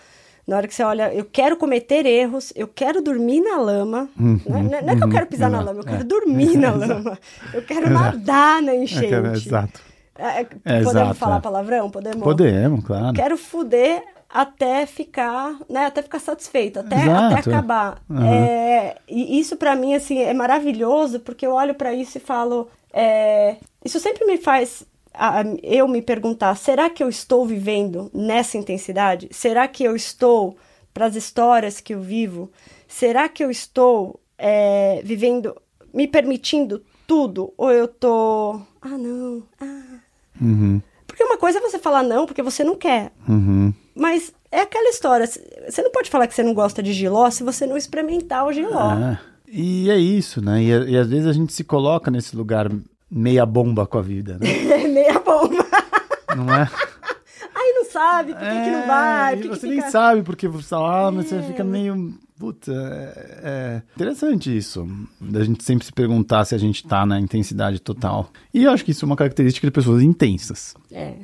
na 0.46 0.58
hora 0.58 0.68
que 0.68 0.76
você 0.76 0.84
olha, 0.84 1.14
eu 1.14 1.24
quero 1.24 1.56
cometer 1.56 2.06
erros, 2.06 2.52
eu 2.54 2.68
quero 2.68 3.02
dormir 3.02 3.40
na 3.40 3.58
lama. 3.58 4.10
Uhum, 4.20 4.40
não, 4.46 4.58
é- 4.78 4.82
não 4.82 4.94
é 4.94 4.96
que 4.98 5.04
eu 5.04 5.10
quero 5.10 5.26
pisar 5.28 5.50
na 5.50 5.62
lama, 5.62 5.80
eu 5.80 5.86
quero 5.86 6.04
dormir 6.04 6.58
na 6.58 6.72
lama. 6.76 7.18
Eu 7.54 7.62
quero 7.62 7.90
nadar 7.90 8.62
na 8.62 8.76
enchente. 8.76 9.14
exato. 9.14 9.80
É, 10.16 10.42
É, 10.42 10.44
podemos 10.44 10.88
exato, 10.92 11.14
falar 11.16 11.38
é. 11.38 11.42
palavrão? 11.42 11.90
Podemos? 11.90 12.22
Podemos, 12.24 12.84
claro. 12.86 13.14
Quero 13.14 13.38
fuder 13.38 14.04
até 14.34 14.86
ficar, 14.88 15.56
né, 15.70 15.86
até 15.86 16.02
ficar 16.02 16.18
satisfeito, 16.20 16.80
até, 16.80 16.96
até 17.04 17.36
acabar. 17.52 18.02
É, 18.28 18.98
e 19.08 19.40
isso 19.40 19.56
pra 19.56 19.76
mim, 19.76 19.94
assim, 19.94 20.18
é 20.20 20.34
maravilhoso, 20.34 21.20
porque 21.20 21.46
eu 21.46 21.52
olho 21.54 21.76
pra 21.76 21.94
isso 21.94 22.18
e 22.18 22.22
falo, 22.22 22.68
é, 22.92 23.58
isso 23.86 24.00
sempre 24.00 24.26
me 24.26 24.38
faz 24.38 24.84
a- 25.14 25.44
eu 25.62 25.88
me 25.88 26.02
perguntar, 26.02 26.56
será 26.58 26.90
que 26.90 27.04
eu 27.04 27.10
estou 27.10 27.46
vivendo 27.46 28.10
nessa 28.12 28.58
intensidade? 28.58 29.30
Será 29.32 29.68
que 29.68 29.84
eu 29.84 29.96
estou, 29.96 30.58
para 30.92 31.06
as 31.06 31.16
histórias 31.16 31.80
que 31.80 31.94
eu 31.94 32.02
vivo, 32.02 32.52
será 32.88 33.30
que 33.30 33.44
eu 33.44 33.52
estou 33.52 34.20
é, 34.38 35.00
vivendo, 35.04 35.56
me 35.94 36.08
permitindo 36.08 36.84
tudo? 37.06 37.54
Ou 37.56 37.72
eu 37.72 37.88
tô, 37.88 38.60
ah, 38.82 38.98
não, 38.98 39.44
ah... 39.62 40.00
Uhum, 40.42 40.82
Porque 41.06 41.24
uma 41.24 41.38
coisa 41.38 41.60
é 41.60 41.62
você 41.62 41.78
falar 41.78 42.02
não 42.02 42.26
porque 42.26 42.42
você 42.42 42.64
não 42.64 42.76
quer. 42.76 43.12
uhum. 43.30 43.72
Mas 43.96 44.34
é 44.52 44.62
aquela 44.62 44.90
história. 44.90 45.26
Você 45.28 45.82
não 45.82 45.92
pode 45.92 46.10
falar 46.10 46.28
que 46.28 46.34
você 46.34 46.44
não 46.44 46.54
gosta 46.54 46.82
de 46.82 46.94
giló 46.94 47.30
se 47.30 47.44
você 47.44 47.66
não 47.66 47.78
experimentar 47.78 48.46
o 48.46 48.54
giló. 48.54 48.94
É. 48.94 49.20
E 49.48 49.90
é 49.90 49.98
isso, 49.98 50.44
né? 50.44 50.64
E, 50.64 50.68
e 50.68 50.98
às 50.98 51.08
vezes 51.08 51.28
a 51.28 51.34
gente 51.34 51.54
se 51.54 51.64
coloca 51.64 52.10
nesse 52.10 52.36
lugar 52.36 52.72
meia 53.10 53.46
bomba 53.46 53.86
com 53.86 54.00
a 54.00 54.02
vida, 54.02 54.38
né? 54.40 54.48
É 54.74 54.88
meia 54.88 55.20
bomba. 55.20 55.66
Não 56.36 56.54
é? 56.54 56.68
Aí 57.54 57.74
não 57.76 57.86
sabe 57.86 58.34
por 58.34 58.42
que, 58.42 58.64
que 58.64 58.72
não 58.72 58.88
vai. 58.88 59.34
É, 59.34 59.36
por 59.36 59.46
e 59.46 59.50
que 59.50 59.56
você 59.56 59.60
que 59.62 59.68
nem 59.68 59.78
fica... 59.78 59.92
sabe 59.92 60.24
porque 60.24 60.48
você 60.48 60.70
tá 60.70 60.80
lá, 60.80 61.12
mas 61.12 61.28
você 61.28 61.42
fica 61.44 61.64
meio. 61.64 62.14
Puta, 62.40 62.72
é, 62.74 63.40
é 63.44 63.82
interessante 63.96 64.56
isso. 64.56 64.88
Da 65.22 65.44
gente 65.44 65.64
sempre 65.64 65.86
se 65.86 65.94
perguntar 65.94 66.44
se 66.46 66.56
a 66.56 66.58
gente 66.58 66.86
tá 66.86 67.06
na 67.06 67.20
intensidade 67.20 67.80
total. 67.80 68.30
E 68.54 68.64
eu 68.64 68.72
acho 68.72 68.84
que 68.84 68.92
isso 68.92 69.06
é 69.06 69.08
uma 69.08 69.16
característica 69.16 69.66
de 69.68 69.72
pessoas 69.72 70.02
intensas. 70.02 70.76
É, 70.92 71.02
é. 71.02 71.18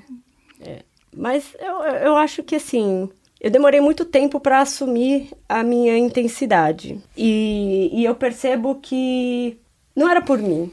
Mas 1.15 1.55
eu, 1.59 1.81
eu 1.83 2.15
acho 2.15 2.43
que 2.43 2.55
assim. 2.55 3.09
Eu 3.41 3.49
demorei 3.49 3.79
muito 3.79 4.03
tempo 4.03 4.37
para 4.37 4.59
assumir 4.59 5.29
a 5.47 5.63
minha 5.63 5.97
intensidade. 5.97 7.01
E, 7.15 7.89
e 7.93 8.03
eu 8.03 8.13
percebo 8.13 8.75
que 8.75 9.57
não 9.95 10.09
era 10.09 10.21
por 10.21 10.39
mim. 10.39 10.69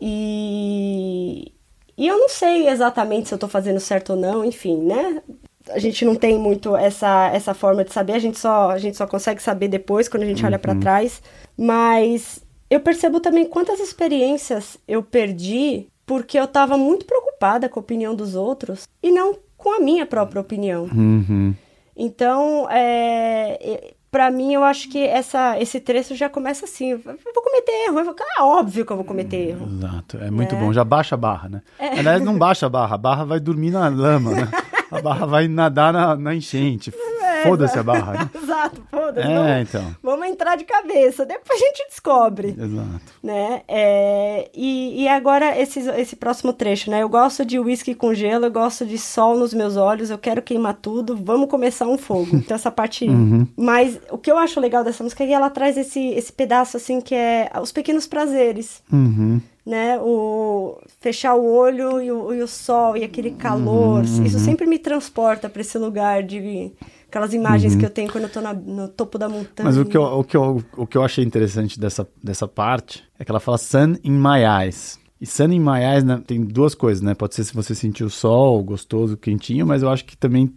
E, 0.00 1.52
e 1.96 2.06
eu 2.08 2.18
não 2.18 2.28
sei 2.28 2.68
exatamente 2.68 3.28
se 3.28 3.34
eu 3.34 3.38
tô 3.38 3.46
fazendo 3.46 3.78
certo 3.78 4.10
ou 4.10 4.16
não, 4.16 4.44
enfim, 4.44 4.78
né? 4.78 5.22
A 5.68 5.78
gente 5.78 6.04
não 6.04 6.16
tem 6.16 6.38
muito 6.38 6.74
essa, 6.76 7.30
essa 7.32 7.54
forma 7.54 7.84
de 7.84 7.92
saber, 7.92 8.14
a 8.14 8.18
gente, 8.18 8.38
só, 8.38 8.70
a 8.70 8.78
gente 8.78 8.96
só 8.96 9.06
consegue 9.06 9.42
saber 9.42 9.68
depois, 9.68 10.08
quando 10.08 10.22
a 10.22 10.26
gente 10.26 10.44
olha 10.44 10.58
para 10.58 10.74
trás. 10.74 11.22
Mas 11.56 12.44
eu 12.70 12.80
percebo 12.80 13.20
também 13.20 13.46
quantas 13.46 13.80
experiências 13.80 14.78
eu 14.86 15.02
perdi 15.02 15.88
porque 16.06 16.38
eu 16.38 16.46
tava 16.46 16.76
muito 16.78 17.04
preocupada 17.04 17.68
com 17.68 17.78
a 17.78 17.82
opinião 17.82 18.14
dos 18.14 18.34
outros 18.34 18.88
e 19.02 19.10
não 19.10 19.36
com 19.58 19.76
a 19.76 19.80
minha 19.80 20.06
própria 20.06 20.40
opinião. 20.40 20.84
Uhum. 20.84 21.52
Então, 21.94 22.66
é, 22.70 23.92
para 24.10 24.30
mim, 24.30 24.54
eu 24.54 24.62
acho 24.64 24.88
que 24.88 25.04
essa, 25.04 25.60
esse 25.60 25.80
trecho 25.80 26.14
já 26.14 26.28
começa 26.28 26.64
assim: 26.64 26.92
eu 26.92 26.98
vou 27.00 27.42
cometer 27.42 27.72
erro. 27.88 27.98
Eu 27.98 28.04
vou, 28.04 28.14
é 28.38 28.42
óbvio 28.42 28.86
que 28.86 28.92
eu 28.92 28.96
vou 28.96 29.04
cometer 29.04 29.50
erro. 29.50 29.66
Exato. 29.66 30.16
É 30.18 30.30
muito 30.30 30.54
Né? 30.54 30.60
bom. 30.60 30.72
Já 30.72 30.84
baixa 30.84 31.16
a 31.16 31.18
barra, 31.18 31.48
né? 31.48 31.62
Aliás, 31.78 32.22
não 32.22 32.38
baixa 32.38 32.66
a 32.66 32.68
barra. 32.68 32.94
A 32.94 32.98
barra 32.98 33.24
vai 33.24 33.40
dormir 33.40 33.70
na 33.72 33.88
lama, 33.88 34.30
né? 34.32 34.48
A 34.90 35.02
barra 35.02 35.26
vai 35.26 35.48
nadar 35.48 35.92
na, 35.92 36.16
na 36.16 36.34
enchente. 36.34 36.92
Foda-se 37.42 37.78
a 37.78 37.82
barra, 37.82 38.12
né? 38.12 38.30
Exato, 38.42 38.82
foda-se. 38.90 39.28
É, 39.28 39.34
vamos, 39.34 39.68
então. 39.68 39.96
vamos 40.02 40.26
entrar 40.26 40.56
de 40.56 40.64
cabeça, 40.64 41.24
depois 41.24 41.60
a 41.60 41.64
gente 41.64 41.86
descobre. 41.88 42.48
Exato. 42.48 43.00
né? 43.22 43.62
É, 43.68 44.50
e, 44.54 45.02
e 45.02 45.08
agora 45.08 45.58
esse, 45.58 45.80
esse 45.80 46.16
próximo 46.16 46.52
trecho, 46.52 46.90
né? 46.90 47.02
Eu 47.02 47.08
gosto 47.08 47.44
de 47.44 47.58
uísque 47.58 47.94
com 47.94 48.14
gelo, 48.14 48.46
eu 48.46 48.50
gosto 48.50 48.84
de 48.84 48.98
sol 48.98 49.36
nos 49.36 49.54
meus 49.54 49.76
olhos, 49.76 50.10
eu 50.10 50.18
quero 50.18 50.42
queimar 50.42 50.74
tudo, 50.74 51.16
vamos 51.16 51.48
começar 51.48 51.86
um 51.86 51.98
fogo. 51.98 52.36
Então 52.36 52.54
essa 52.54 52.70
parte. 52.70 53.06
Mas 53.56 53.98
o 54.10 54.18
que 54.18 54.30
eu 54.30 54.38
acho 54.38 54.60
legal 54.60 54.84
dessa 54.84 55.02
música 55.02 55.24
é 55.24 55.26
que 55.26 55.32
ela 55.32 55.50
traz 55.50 55.76
esse, 55.76 56.08
esse 56.10 56.32
pedaço 56.32 56.76
assim 56.76 57.00
que 57.00 57.14
é 57.14 57.50
os 57.60 57.72
pequenos 57.72 58.06
prazeres. 58.06 58.82
Uhum. 58.92 59.40
Né, 59.66 59.98
o 60.00 60.78
fechar 60.98 61.34
o 61.34 61.44
olho 61.44 62.00
e 62.00 62.10
o, 62.10 62.32
e 62.32 62.40
o 62.40 62.48
sol 62.48 62.96
e 62.96 63.04
aquele 63.04 63.32
calor, 63.32 64.02
isso 64.02 64.38
sempre 64.38 64.66
me 64.66 64.78
transporta 64.78 65.46
para 65.46 65.60
esse 65.60 65.76
lugar 65.76 66.22
de 66.22 66.72
aquelas 67.08 67.32
imagens 67.34 67.74
que 67.74 67.84
eu 67.84 67.90
tenho 67.90 68.10
quando 68.10 68.24
eu 68.24 68.30
tô 68.30 68.40
na- 68.40 68.54
no 68.54 68.88
topo 68.88 69.18
da 69.18 69.28
montanha. 69.28 69.64
Mas 69.64 69.76
o 69.76 69.84
que, 69.84 69.96
eu, 69.96 70.02
o, 70.02 70.22
que 70.24 70.36
eu, 70.36 70.62
o 70.76 70.86
que 70.86 70.96
eu 70.96 71.02
achei 71.02 71.24
interessante 71.24 71.78
dessa, 71.80 72.06
dessa 72.22 72.46
parte 72.46 73.02
é 73.18 73.24
que 73.24 73.30
ela 73.30 73.40
fala 73.40 73.58
sun 73.58 73.94
in 74.04 74.12
my 74.12 74.42
eyes. 74.62 74.98
E 75.20 75.26
sun 75.26 75.50
in 75.52 75.60
my 75.60 75.80
eyes 75.82 76.04
né, 76.04 76.22
tem 76.26 76.40
duas 76.44 76.74
coisas, 76.74 77.02
né? 77.02 77.14
Pode 77.14 77.34
ser 77.34 77.42
se 77.44 77.52
você 77.54 77.74
sentir 77.74 78.04
o 78.04 78.10
sol, 78.10 78.62
gostoso, 78.62 79.16
quentinho, 79.16 79.66
mas 79.66 79.82
eu 79.82 79.88
acho 79.88 80.04
que 80.04 80.16
também 80.16 80.52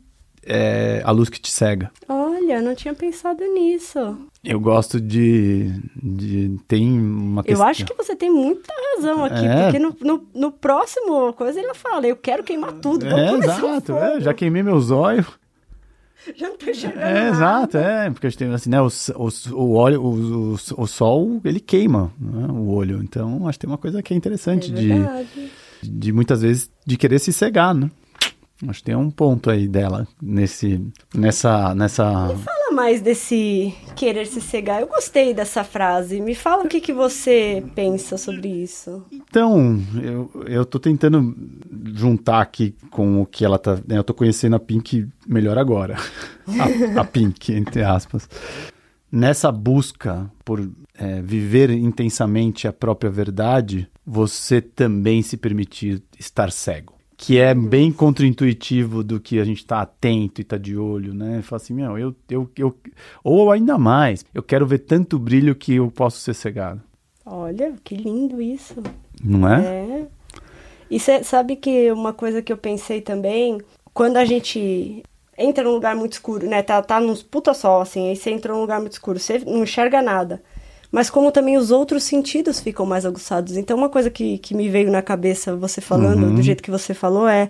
é 0.46 1.02
a 1.04 1.12
luz 1.12 1.30
que 1.30 1.40
te 1.40 1.52
cega. 1.52 1.92
Olha, 2.08 2.32
Olha, 2.42 2.60
não 2.62 2.74
tinha 2.76 2.94
pensado 2.94 3.42
nisso. 3.54 4.18
Eu 4.44 4.60
gosto 4.60 5.00
de. 5.00 5.72
de 5.96 6.58
tem 6.68 6.90
uma 7.00 7.42
Eu 7.42 7.46
questão. 7.46 7.68
acho 7.68 7.86
que 7.86 7.94
você 7.94 8.16
tem 8.16 8.32
muita 8.32 8.74
razão 8.96 9.24
aqui, 9.24 9.46
É. 9.46 9.64
porque 9.64 9.80
no, 9.80 9.96
no, 10.02 10.28
no 10.34 10.52
próximo 10.52 11.32
coisa 11.34 11.60
ele 11.60 11.74
fala, 11.76 12.08
eu 12.08 12.16
quero 12.16 12.44
queimar 12.44 12.74
tudo. 12.74 13.06
É, 13.06 13.34
exato. 13.38 13.94
é, 13.94 14.20
já 14.20 14.34
queimei 14.34 14.64
meus 14.64 14.90
olhos. 14.92 15.28
Já 16.36 16.50
não 16.50 16.58
tô 16.58 16.70
enxergando 16.70 17.06
É, 17.06 17.30
exato, 17.30 17.78
é. 17.78 18.10
Porque 18.10 18.28
a 18.28 18.30
gente 18.30 18.40
tem 18.40 18.54
assim, 18.54 18.70
né? 18.70 18.82
O, 18.82 18.88
o, 18.88 19.30
o 19.56 19.74
óleo, 19.74 20.02
o, 20.02 20.54
o, 20.54 20.54
o 20.54 20.88
sol, 20.88 21.42
ele 21.44 21.60
queima 21.60 22.12
né, 22.20 22.48
o 22.50 22.70
olho. 22.70 23.02
Então, 23.04 23.48
acho 23.48 23.58
que 23.58 23.66
tem 23.66 23.72
uma 23.72 23.78
coisa 23.78 24.02
que 24.02 24.14
é 24.14 24.16
É 24.16 24.18
interessante 24.18 24.72
de, 24.72 24.88
verdade. 24.90 25.52
de 25.82 26.12
muitas 26.12 26.42
vezes 26.42 26.70
de 26.86 26.98
querer 26.98 27.20
se 27.20 27.34
cegar, 27.34 27.74
né? 27.74 27.90
Acho 28.68 28.80
que 28.80 28.86
tem 28.86 28.96
um 28.96 29.10
ponto 29.10 29.50
aí 29.50 29.68
dela 29.68 30.08
nesse, 30.22 30.80
nessa, 31.16 31.74
nessa. 31.74 32.28
Mais 32.72 33.02
desse 33.02 33.74
querer 33.96 34.26
se 34.26 34.40
cegar. 34.40 34.82
Eu 34.82 34.88
gostei 34.88 35.34
dessa 35.34 35.64
frase. 35.64 36.22
Me 36.22 36.34
fala 36.34 36.64
o 36.64 36.68
que, 36.68 36.80
que 36.80 36.94
você 36.94 37.64
pensa 37.76 38.18
sobre 38.18 38.48
isso. 38.48 39.06
Então, 39.12 39.82
eu, 40.02 40.32
eu 40.48 40.66
tô 40.66 40.80
tentando 40.80 41.36
juntar 41.94 42.42
aqui 42.42 42.74
com 42.90 43.22
o 43.22 43.26
que 43.26 43.44
ela 43.44 43.60
tá. 43.60 43.76
né, 43.88 43.98
eu 43.98 44.04
tô 44.04 44.14
conhecendo 44.14 44.56
a 44.56 44.60
Pink 44.60 45.08
melhor 45.28 45.58
agora. 45.58 45.98
A, 46.98 47.02
a 47.02 47.04
Pink, 47.06 47.54
entre 47.54 47.84
aspas. 47.84 48.28
Nessa 49.12 49.52
busca 49.52 50.30
por 50.44 50.70
é, 50.96 51.22
viver 51.22 51.70
intensamente 51.70 52.68
a 52.68 52.74
própria 52.74 53.10
verdade, 53.10 53.88
você 54.06 54.62
também 54.62 55.22
se 55.22 55.38
permitir 55.38 56.02
estar 56.20 56.52
cego. 56.52 57.01
Que 57.24 57.38
é 57.38 57.54
bem 57.54 57.92
contraintuitivo 57.92 59.04
do 59.04 59.20
que 59.20 59.40
a 59.40 59.44
gente 59.44 59.64
tá 59.64 59.80
atento 59.80 60.42
e 60.42 60.44
tá 60.44 60.58
de 60.58 60.76
olho, 60.76 61.14
né? 61.14 61.44
Fala 61.44 61.62
assim, 61.62 61.72
meu, 61.72 61.96
eu, 61.96 62.16
eu, 62.28 62.50
eu. 62.58 62.76
Ou 63.24 63.52
ainda 63.52 63.78
mais, 63.78 64.26
eu 64.34 64.42
quero 64.42 64.66
ver 64.66 64.80
tanto 64.80 65.20
brilho 65.20 65.54
que 65.54 65.76
eu 65.76 65.92
posso 65.92 66.18
ser 66.18 66.34
cegado. 66.34 66.82
Olha, 67.24 67.76
que 67.84 67.96
lindo 67.96 68.42
isso. 68.42 68.82
Não 69.24 69.48
é? 69.48 69.62
É. 69.64 70.08
E 70.90 71.00
você 71.00 71.24
sabe 71.24 71.58
que 71.58 71.92
uma 71.92 72.12
coisa 72.12 72.42
que 72.42 72.52
eu 72.52 72.58
pensei 72.58 73.02
também, 73.02 73.62
quando 73.94 74.18
a 74.18 74.26
gente 74.26 75.04
entra 75.38 75.64
num 75.64 75.74
lugar 75.74 75.96
muito 75.96 76.14
escuro, 76.14 76.48
né? 76.48 76.64
Tá, 76.64 76.82
tá 76.82 77.00
nos 77.00 77.22
puta 77.22 77.54
sol, 77.54 77.82
assim, 77.82 78.10
aí 78.10 78.16
você 78.16 78.32
entra 78.32 78.52
num 78.52 78.62
lugar 78.62 78.80
muito 78.80 78.94
escuro, 78.94 79.20
você 79.20 79.38
não 79.46 79.62
enxerga 79.62 80.02
nada. 80.02 80.42
Mas 80.92 81.10
como 81.10 81.32
também 81.32 81.58
os 81.58 81.72
outros 81.72 82.04
sentidos 82.04 82.60
ficam 82.60 82.86
mais 82.86 83.06
aguçados. 83.06 83.56
Então, 83.56 83.78
uma 83.78 83.88
coisa 83.90 84.10
que, 84.10 84.38
que 84.40 84.54
me 84.54 84.68
veio 84.70 84.92
na 84.92 85.02
cabeça, 85.02 85.56
você 85.56 85.80
falando, 85.80 86.26
Uhum. 86.28 86.36
do 86.36 86.42
jeito 86.42 86.62
que 86.62 86.70
você 86.72 86.94
falou, 86.94 87.28
é. 87.28 87.50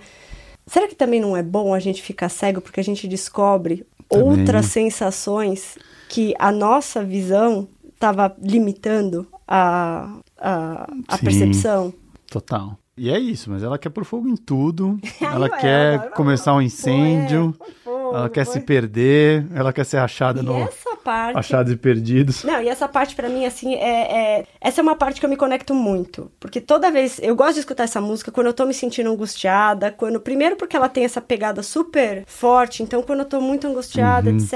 Será 0.67 0.87
que 0.87 0.95
também 0.95 1.19
não 1.19 1.35
é 1.35 1.41
bom 1.41 1.73
a 1.73 1.79
gente 1.79 2.03
ficar 2.03 2.29
cego 2.29 2.61
porque 2.61 2.79
a 2.79 2.83
gente 2.83 3.07
descobre 3.07 3.83
Também. 4.07 4.27
outras 4.27 4.67
sensações 4.67 5.75
que 6.07 6.35
a 6.37 6.51
nossa 6.51 7.03
visão 7.03 7.67
estava 7.93 8.33
limitando 8.41 9.25
a, 9.47 10.17
a, 10.37 10.87
a 11.07 11.17
Sim. 11.17 11.23
percepção? 11.25 11.93
Total. 12.29 12.77
E 12.95 13.09
é 13.09 13.17
isso, 13.19 13.49
mas 13.49 13.63
ela 13.63 13.79
quer 13.79 13.89
pôr 13.89 14.05
fogo 14.05 14.27
em 14.27 14.35
tudo. 14.35 14.99
ela 15.19 15.49
quer 15.49 16.11
começar 16.11 16.53
um 16.53 16.61
incêndio. 16.61 17.55
Põe, 17.57 17.69
é, 17.69 17.73
põe 17.83 18.00
ela 18.13 18.29
quer 18.29 18.45
se 18.45 18.59
perder. 18.59 19.45
Ela 19.53 19.71
quer 19.73 19.85
ser 19.85 19.97
achada 19.97 20.39
E 20.41 20.43
no 20.43 20.57
essa 20.59 20.95
parte. 21.03 21.37
Achados 21.37 21.71
e 21.71 21.75
Perdidos. 21.75 22.43
Não, 22.43 22.61
e 22.61 22.67
essa 22.69 22.87
parte 22.87 23.15
pra 23.15 23.27
mim, 23.29 23.45
assim, 23.45 23.75
é, 23.75 24.39
é- 24.39 24.45
Essa 24.59 24.81
é 24.81 24.83
uma 24.83 24.95
parte 24.95 25.19
que 25.19 25.25
eu 25.25 25.29
me 25.29 25.35
conecto 25.37 25.73
muito. 25.73 26.31
Porque 26.39 26.61
toda 26.61 26.91
vez. 26.91 27.19
Eu 27.21 27.35
gosto 27.35 27.53
de 27.55 27.59
escutar 27.61 27.83
essa 27.83 27.99
música 28.01 28.31
quando 28.31 28.47
eu 28.47 28.53
tô 28.53 28.65
me 28.65 28.73
sentindo 28.73 29.09
angustiada. 29.09 29.91
Quando. 29.91 30.19
Primeiro 30.19 30.55
porque 30.55 30.75
ela 30.75 30.87
tem 30.89 31.03
essa 31.03 31.19
pegada 31.21 31.63
super 31.63 32.23
forte. 32.27 32.83
Então, 32.83 33.01
quando 33.01 33.19
eu 33.19 33.25
tô 33.25 33.41
muito 33.41 33.67
angustiada, 33.67 34.29
etc. 34.29 34.53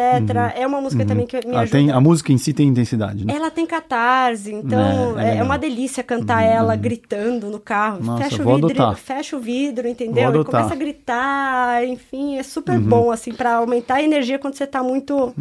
É 0.55 0.65
uma 0.67 0.79
música 0.81 1.05
também 1.05 1.25
que 1.25 1.35
me 1.37 1.53
Ela 1.53 1.61
ajuda. 1.61 1.77
tem, 1.77 1.91
a 1.91 1.99
música 1.99 2.31
em 2.31 2.37
si 2.37 2.53
tem 2.53 2.67
intensidade, 2.67 3.25
né? 3.25 3.33
Ela 3.35 3.49
tem 3.51 3.65
catarse, 3.65 4.53
então 4.53 5.19
É, 5.19 5.35
é 5.35 5.37
é, 5.37 5.43
uma 5.43 5.57
delícia 5.57 6.03
cantar 6.03 6.41
ela 6.43 6.75
gritando 6.75 7.49
no 7.49 7.59
carro. 7.59 8.03
Nossa, 8.03 8.23
fecha, 8.23 8.41
o 8.43 8.53
vidro, 8.55 8.65
adotar. 8.71 8.95
fecha 8.95 9.35
o 9.35 9.39
vidro, 9.39 9.87
entendeu? 9.87 10.41
E 10.41 10.45
começa 10.45 10.73
a 10.73 10.77
gritar, 10.77 11.83
enfim, 11.85 12.37
é 12.37 12.43
super 12.43 12.79
bom, 12.79 13.11
assim, 13.11 13.33
pra 13.33 13.44
aumentar 13.53 13.95
a 13.95 14.03
energia 14.03 14.39
quando 14.39 14.55
você 14.55 14.65
tá 14.67 14.81
muito, 14.83 15.33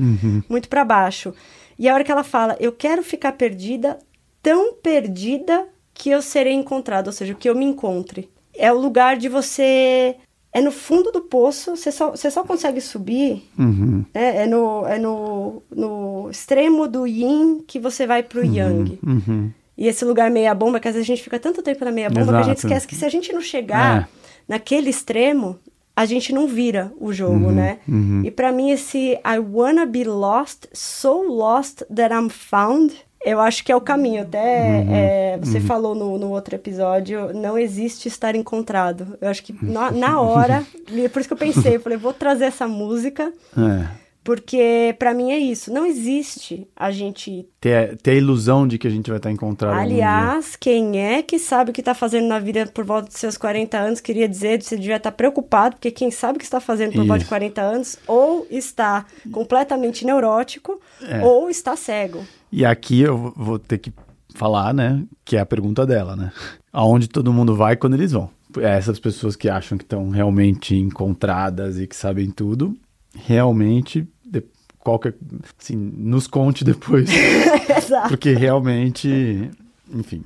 muito 0.49 0.69
para 0.69 0.85
baixo. 0.85 1.35
E 1.79 1.88
a 1.88 1.95
hora 1.95 2.05
que 2.05 2.12
ela 2.12 2.23
fala, 2.25 2.57
eu 2.61 2.71
quero 2.73 3.03
ficar 3.03 3.33
perdida, 3.33 3.99
tão 4.43 4.75
perdida 4.75 5.67
que 5.93 6.11
eu 6.11 6.21
serei 6.23 6.53
encontrada, 6.53 7.09
ou 7.09 7.12
seja, 7.12 7.35
que 7.35 7.49
eu 7.49 7.55
me 7.55 7.64
encontre. 7.64 8.29
É 8.57 8.73
o 8.73 8.79
lugar 8.81 9.17
de 9.17 9.29
você. 9.29 10.17
É 10.53 10.61
no 10.61 10.71
fundo 10.71 11.11
do 11.11 11.21
poço, 11.21 11.75
você 11.77 11.90
só, 11.90 12.11
você 12.12 12.31
só 12.31 12.45
consegue 12.45 12.81
subir 12.81 13.43
Uhum. 13.59 14.05
é, 14.14 14.43
é 14.43 14.47
no, 14.47 14.87
é 14.87 14.99
no, 15.01 15.62
no 15.69 16.29
extremo 16.31 16.87
do 16.87 17.05
yin 17.09 17.61
que 17.67 17.81
você 17.81 18.07
vai 18.07 18.23
pro 18.23 18.45
yang. 18.45 18.97
Uhum. 19.05 19.51
E 19.77 19.88
esse 19.88 20.05
lugar 20.05 20.31
meia 20.31 20.55
bomba, 20.55 20.79
que 20.79 20.87
às 20.87 20.95
vezes 20.95 21.11
a 21.11 21.12
gente 21.12 21.25
fica 21.25 21.40
tanto 21.40 21.61
tempo 21.61 21.85
na 21.85 21.90
meia 21.90 22.09
bomba 22.09 22.31
que 22.35 22.38
a 22.38 22.43
gente 22.45 22.59
esquece 22.59 22.87
que 22.87 22.95
se 22.95 23.05
a 23.05 23.09
gente 23.09 23.33
não 23.33 23.40
chegar 23.40 24.03
É. 24.03 24.09
naquele 24.47 24.88
extremo, 24.90 25.59
a 25.97 26.05
gente 26.07 26.33
não 26.33 26.47
vira 26.49 26.93
o 27.01 27.13
jogo, 27.13 27.47
Uhum, 27.47 27.53
né? 27.53 27.79
E 28.25 28.31
pra 28.31 28.51
mim 28.53 28.71
esse 28.71 29.13
I 29.25 29.39
wanna 29.39 29.87
be 29.87 30.05
lost, 30.05 30.67
so 30.73 31.23
lost 31.29 31.83
that 31.95 32.13
I'm 32.13 32.29
found, 32.29 32.93
eu 33.25 33.41
acho 33.41 33.65
que 33.65 33.73
é 33.73 33.77
o 33.77 33.81
caminho. 33.81 34.23
Até 34.23 34.39
Uhum, 34.87 34.95
é, 34.95 35.39
você 35.41 35.61
falou 35.61 35.95
no, 35.95 36.19
no 36.19 36.31
outro 36.31 36.55
episódio, 36.55 37.33
não 37.33 37.57
existe 37.57 38.07
estar 38.09 38.35
encontrado. 38.35 39.17
Eu 39.21 39.29
acho 39.29 39.43
que 39.43 39.55
na, 39.63 39.91
na 39.93 40.21
hora, 40.21 40.65
por 41.13 41.21
isso 41.21 41.29
que 41.29 41.33
eu 41.33 41.39
pensei, 41.39 41.77
eu 41.77 41.81
falei, 41.81 41.97
vou 41.97 42.13
trazer 42.13 42.45
essa 42.47 42.67
música 42.69 43.33
É. 43.57 44.04
porque 44.25 44.97
pra 44.99 45.13
mim 45.13 45.31
é 45.31 45.39
isso, 45.39 45.71
não 45.71 45.85
existe 45.85 46.67
a 46.75 46.91
gente. 46.91 47.47
Ter, 47.61 47.97
ter 47.99 48.13
a 48.13 48.15
ilusão 48.15 48.67
de 48.67 48.79
que 48.79 48.89
a 48.89 48.91
gente 48.91 49.09
vai 49.11 49.19
estar 49.19 49.31
encontrado. 49.31 49.79
Aliás, 49.79 50.57
quem 50.57 50.99
é 50.99 51.23
que 51.23 51.39
sabe 51.39 51.71
o 51.71 51.75
que 51.75 51.83
tá 51.83 51.95
fazendo 51.95 52.27
na 52.27 52.39
vida 52.39 52.67
por 52.67 52.85
volta 52.85 53.09
dos 53.09 53.19
seus 53.19 53.37
40 53.37 53.77
anos, 53.79 54.01
queria 54.01 54.27
dizer, 54.29 54.63
você 54.63 54.77
devia 54.77 54.97
estar 54.97 55.13
preocupado, 55.13 55.77
porque 55.77 55.91
quem 55.91 56.11
sabe 56.11 56.37
o 56.37 56.39
que 56.39 56.45
está 56.45 56.59
fazendo 56.59 56.93
por 56.93 57.05
volta 57.05 57.19
de 57.19 57.25
Isso. 57.25 57.29
40 57.29 57.61
anos, 57.61 57.99
ou 58.07 58.47
está 58.51 59.05
completamente 59.31 60.05
neurótico, 60.07 60.81
É. 61.03 61.23
ou 61.23 61.51
está 61.51 61.77
cego. 61.77 62.25
E 62.51 62.65
aqui 62.65 63.01
eu 63.03 63.33
vou 63.37 63.59
ter 63.59 63.79
que 63.79 63.93
falar, 64.35 64.73
né? 64.73 65.03
Que 65.25 65.37
é 65.37 65.41
a 65.41 65.47
pergunta 65.47 65.85
dela, 65.87 66.17
né? 66.17 66.33
Aonde 66.73 67.09
todo 67.09 67.33
mundo 67.33 67.55
vai 67.55 67.77
quando 67.77 67.95
eles 67.95 68.13
vão. 68.13 68.31
É 68.59 68.77
Essas 68.77 68.99
pessoas 68.99 69.37
que 69.37 69.49
acham 69.49 69.77
que 69.77 69.85
estão 69.85 70.09
realmente 70.11 70.77
encontradas 70.77 71.79
e 71.79 71.87
que 71.87 71.95
sabem 71.97 72.31
tudo, 72.31 72.77
realmente, 73.17 74.07
de- 74.25 74.45
qualquer, 74.79 75.15
assim, 75.61 75.77
nos 75.77 76.27
conte 76.27 76.65
depois. 76.65 77.09
Exato. 77.77 78.09
Porque 78.09 78.33
realmente, 78.35 79.51
enfim. 79.93 80.23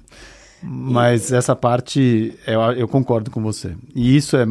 Mas 0.63 1.31
essa 1.33 1.55
parte, 1.55 2.35
eu, 2.47 2.61
eu 2.73 2.89
concordo 2.89 3.31
com 3.31 3.41
você. 3.41 3.77
E 3.95 4.17
isso 4.17 4.37
é, 4.37 4.45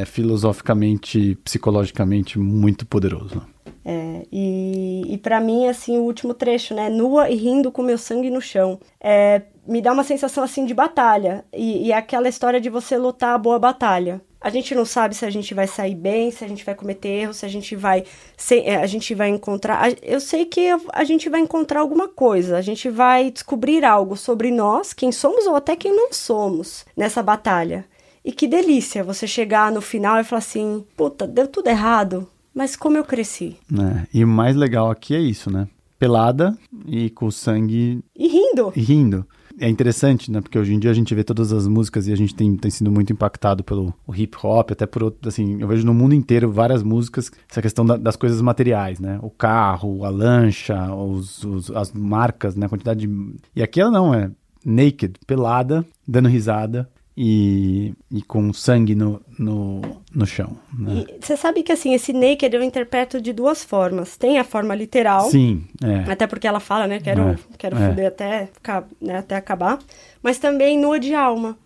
é 0.00 0.04
filosoficamente, 0.04 1.36
psicologicamente 1.44 2.38
muito 2.38 2.84
poderoso. 2.84 3.36
né? 3.36 3.42
É, 3.84 4.26
e, 4.32 5.02
e 5.14 5.18
para 5.18 5.40
mim, 5.40 5.66
assim, 5.66 5.98
o 5.98 6.02
último 6.02 6.34
trecho, 6.34 6.74
né? 6.74 6.88
Nua 6.88 7.30
e 7.30 7.36
rindo 7.36 7.70
com 7.70 7.82
meu 7.82 7.98
sangue 7.98 8.30
no 8.30 8.40
chão. 8.40 8.78
É, 9.00 9.42
me 9.66 9.80
dá 9.80 9.92
uma 9.92 10.04
sensação, 10.04 10.42
assim, 10.42 10.64
de 10.66 10.74
batalha. 10.74 11.44
E, 11.52 11.86
e 11.86 11.92
é 11.92 11.96
aquela 11.96 12.28
história 12.28 12.60
de 12.60 12.68
você 12.68 12.96
lutar 12.98 13.34
a 13.34 13.38
boa 13.38 13.58
batalha. 13.58 14.20
A 14.42 14.50
gente 14.50 14.74
não 14.74 14.84
sabe 14.84 15.14
se 15.14 15.24
a 15.24 15.30
gente 15.30 15.54
vai 15.54 15.66
sair 15.66 15.94
bem, 15.94 16.30
se 16.30 16.44
a 16.44 16.48
gente 16.48 16.64
vai 16.64 16.74
cometer 16.74 17.08
erros, 17.08 17.36
se 17.38 17.46
a 17.46 17.48
gente 17.48 17.76
vai, 17.76 18.04
se, 18.36 18.58
é, 18.60 18.76
a 18.76 18.86
gente 18.86 19.14
vai 19.14 19.28
encontrar. 19.28 19.92
Eu 20.02 20.20
sei 20.20 20.44
que 20.44 20.68
a 20.92 21.04
gente 21.04 21.28
vai 21.28 21.40
encontrar 21.40 21.80
alguma 21.80 22.08
coisa, 22.08 22.56
a 22.56 22.62
gente 22.62 22.88
vai 22.90 23.30
descobrir 23.30 23.84
algo 23.84 24.16
sobre 24.16 24.50
nós, 24.50 24.92
quem 24.92 25.12
somos 25.12 25.46
ou 25.46 25.54
até 25.54 25.76
quem 25.76 25.94
não 25.94 26.12
somos 26.12 26.84
nessa 26.96 27.22
batalha. 27.22 27.84
E 28.24 28.30
que 28.32 28.46
delícia 28.46 29.02
você 29.02 29.26
chegar 29.26 29.70
no 29.72 29.80
final 29.80 30.20
e 30.20 30.24
falar 30.24 30.38
assim: 30.40 30.84
puta, 30.96 31.26
deu 31.26 31.48
tudo 31.48 31.68
errado, 31.68 32.28
mas 32.54 32.76
como 32.76 32.96
eu 32.96 33.04
cresci. 33.04 33.56
né? 33.70 34.06
E 34.14 34.24
o 34.24 34.28
mais 34.28 34.54
legal 34.56 34.90
aqui 34.90 35.14
é 35.14 35.20
isso, 35.20 35.50
né? 35.50 35.66
Pelada 35.98 36.56
e 36.86 37.10
com 37.10 37.26
o 37.26 37.32
sangue 37.32 38.00
E 38.16 38.26
rindo. 38.28 38.72
e 38.74 38.80
rindo. 38.80 39.26
É 39.58 39.68
interessante, 39.68 40.30
né? 40.30 40.40
Porque 40.40 40.58
hoje 40.58 40.72
em 40.74 40.78
dia 40.78 40.90
a 40.90 40.94
gente 40.94 41.14
vê 41.14 41.22
todas 41.22 41.52
as 41.52 41.66
músicas 41.66 42.06
e 42.08 42.12
a 42.12 42.16
gente 42.16 42.34
tem, 42.34 42.56
tem 42.56 42.70
sido 42.70 42.90
muito 42.90 43.12
impactado 43.12 43.62
pelo 43.62 43.92
hip 44.14 44.36
hop, 44.42 44.70
até 44.72 44.86
por 44.86 45.02
outro, 45.02 45.28
assim, 45.28 45.60
eu 45.60 45.68
vejo 45.68 45.84
no 45.86 45.92
mundo 45.92 46.14
inteiro 46.14 46.50
várias 46.50 46.82
músicas, 46.82 47.30
essa 47.50 47.60
questão 47.60 47.84
da- 47.84 47.96
das 47.96 48.16
coisas 48.16 48.40
materiais, 48.40 48.98
né? 48.98 49.18
O 49.22 49.30
carro, 49.30 50.04
a 50.04 50.10
lancha, 50.10 50.94
os, 50.94 51.44
os- 51.44 51.70
as 51.70 51.92
marcas, 51.92 52.56
né? 52.56 52.66
A 52.66 52.68
quantidade 52.68 53.06
de... 53.06 53.34
E 53.54 53.62
aqui 53.62 53.80
ela 53.80 53.90
não, 53.90 54.14
é 54.14 54.30
naked, 54.64 55.14
pelada, 55.26 55.84
dando 56.06 56.28
risada 56.28 56.88
e, 57.16 57.94
e 58.10 58.22
com 58.22 58.52
sangue 58.52 58.94
no, 58.94 59.20
no, 59.38 59.80
no 60.14 60.26
chão, 60.26 60.56
né? 60.78 61.04
Você 61.20 61.36
sabe 61.36 61.62
que 61.62 61.70
assim, 61.72 61.92
esse 61.94 62.12
naked 62.12 62.54
eu 62.54 62.62
interpreto 62.62 63.20
de 63.20 63.32
duas 63.32 63.62
formas. 63.62 64.16
Tem 64.16 64.38
a 64.38 64.44
forma 64.44 64.74
literal. 64.74 65.30
Sim, 65.30 65.64
é. 65.82 66.10
Até 66.10 66.26
porque 66.26 66.46
ela 66.46 66.60
fala, 66.60 66.86
né? 66.86 67.00
Quero, 67.00 67.22
É, 67.22 67.38
quero 67.58 67.76
é. 67.76 67.88
foder 67.88 68.06
até, 68.08 68.46
ficar, 68.46 68.86
né, 69.00 69.18
até 69.18 69.36
acabar. 69.36 69.78
Mas 70.22 70.38
também 70.38 70.78
nua 70.78 70.98
de 70.98 71.14
alma. 71.14 71.58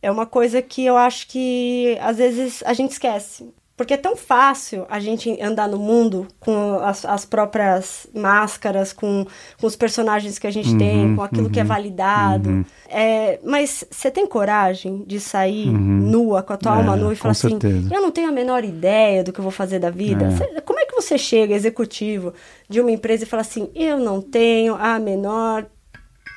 É 0.00 0.10
uma 0.10 0.26
coisa 0.26 0.60
que 0.60 0.84
eu 0.84 0.96
acho 0.96 1.28
que 1.28 1.96
às 2.00 2.18
vezes 2.18 2.62
a 2.66 2.72
gente 2.72 2.92
esquece. 2.92 3.52
Porque 3.76 3.94
é 3.94 3.96
tão 3.96 4.16
fácil 4.16 4.86
a 4.88 5.00
gente 5.00 5.40
andar 5.42 5.68
no 5.68 5.78
mundo 5.78 6.28
com 6.38 6.78
as, 6.78 7.04
as 7.04 7.24
próprias 7.24 8.06
máscaras, 8.14 8.92
com, 8.92 9.26
com 9.60 9.66
os 9.66 9.74
personagens 9.74 10.38
que 10.38 10.46
a 10.46 10.50
gente 10.50 10.76
tem, 10.76 11.08
com 11.08 11.22
aquilo 11.22 11.50
que 11.50 11.58
é 11.58 11.64
validado. 11.64 12.60
É, 12.88 13.40
mas 13.42 13.84
você 13.90 14.10
tem 14.12 14.26
coragem 14.26 15.02
de 15.04 15.18
sair 15.18 15.82
nua, 15.96 16.42
com 16.42 16.52
a 16.52 16.56
tua 16.56 16.72
É, 16.72 16.74
alma 16.76 16.96
nua 16.96 17.12
e 17.12 17.16
falar 17.16 17.32
assim: 17.32 17.58
certeza. 17.60 17.88
eu 17.90 18.00
não 18.00 18.12
tenho 18.12 18.28
a 18.28 18.32
menor 18.32 18.64
ideia 18.64 19.24
do 19.24 19.32
que 19.32 19.40
eu 19.40 19.42
vou 19.42 19.50
fazer 19.52 19.80
da 19.80 19.90
vida? 19.90 20.30
Cê- 20.30 20.60
como 20.62 20.78
é 20.78 20.86
que 20.86 20.94
você 20.94 21.18
chega, 21.18 21.54
executivo 21.54 22.32
de 22.68 22.80
uma 22.80 22.92
empresa, 22.92 23.24
e 23.24 23.26
fala 23.26 23.40
assim: 23.42 23.70
eu 23.74 23.98
não 23.98 24.20
tenho 24.22 24.74
a 24.76 24.98
menor 25.00 25.66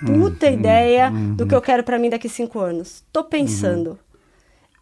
puta 0.03 0.47
Uhum, 0.47 0.53
ideia 0.53 1.13
do 1.37 1.45
que 1.45 1.53
eu 1.55 1.61
quero 1.61 1.83
pra 1.83 1.99
mim 1.99 2.09
daqui 2.09 2.29
cinco 2.29 2.59
anos? 2.59 3.03
Tô 3.11 3.23
pensando. 3.23 3.99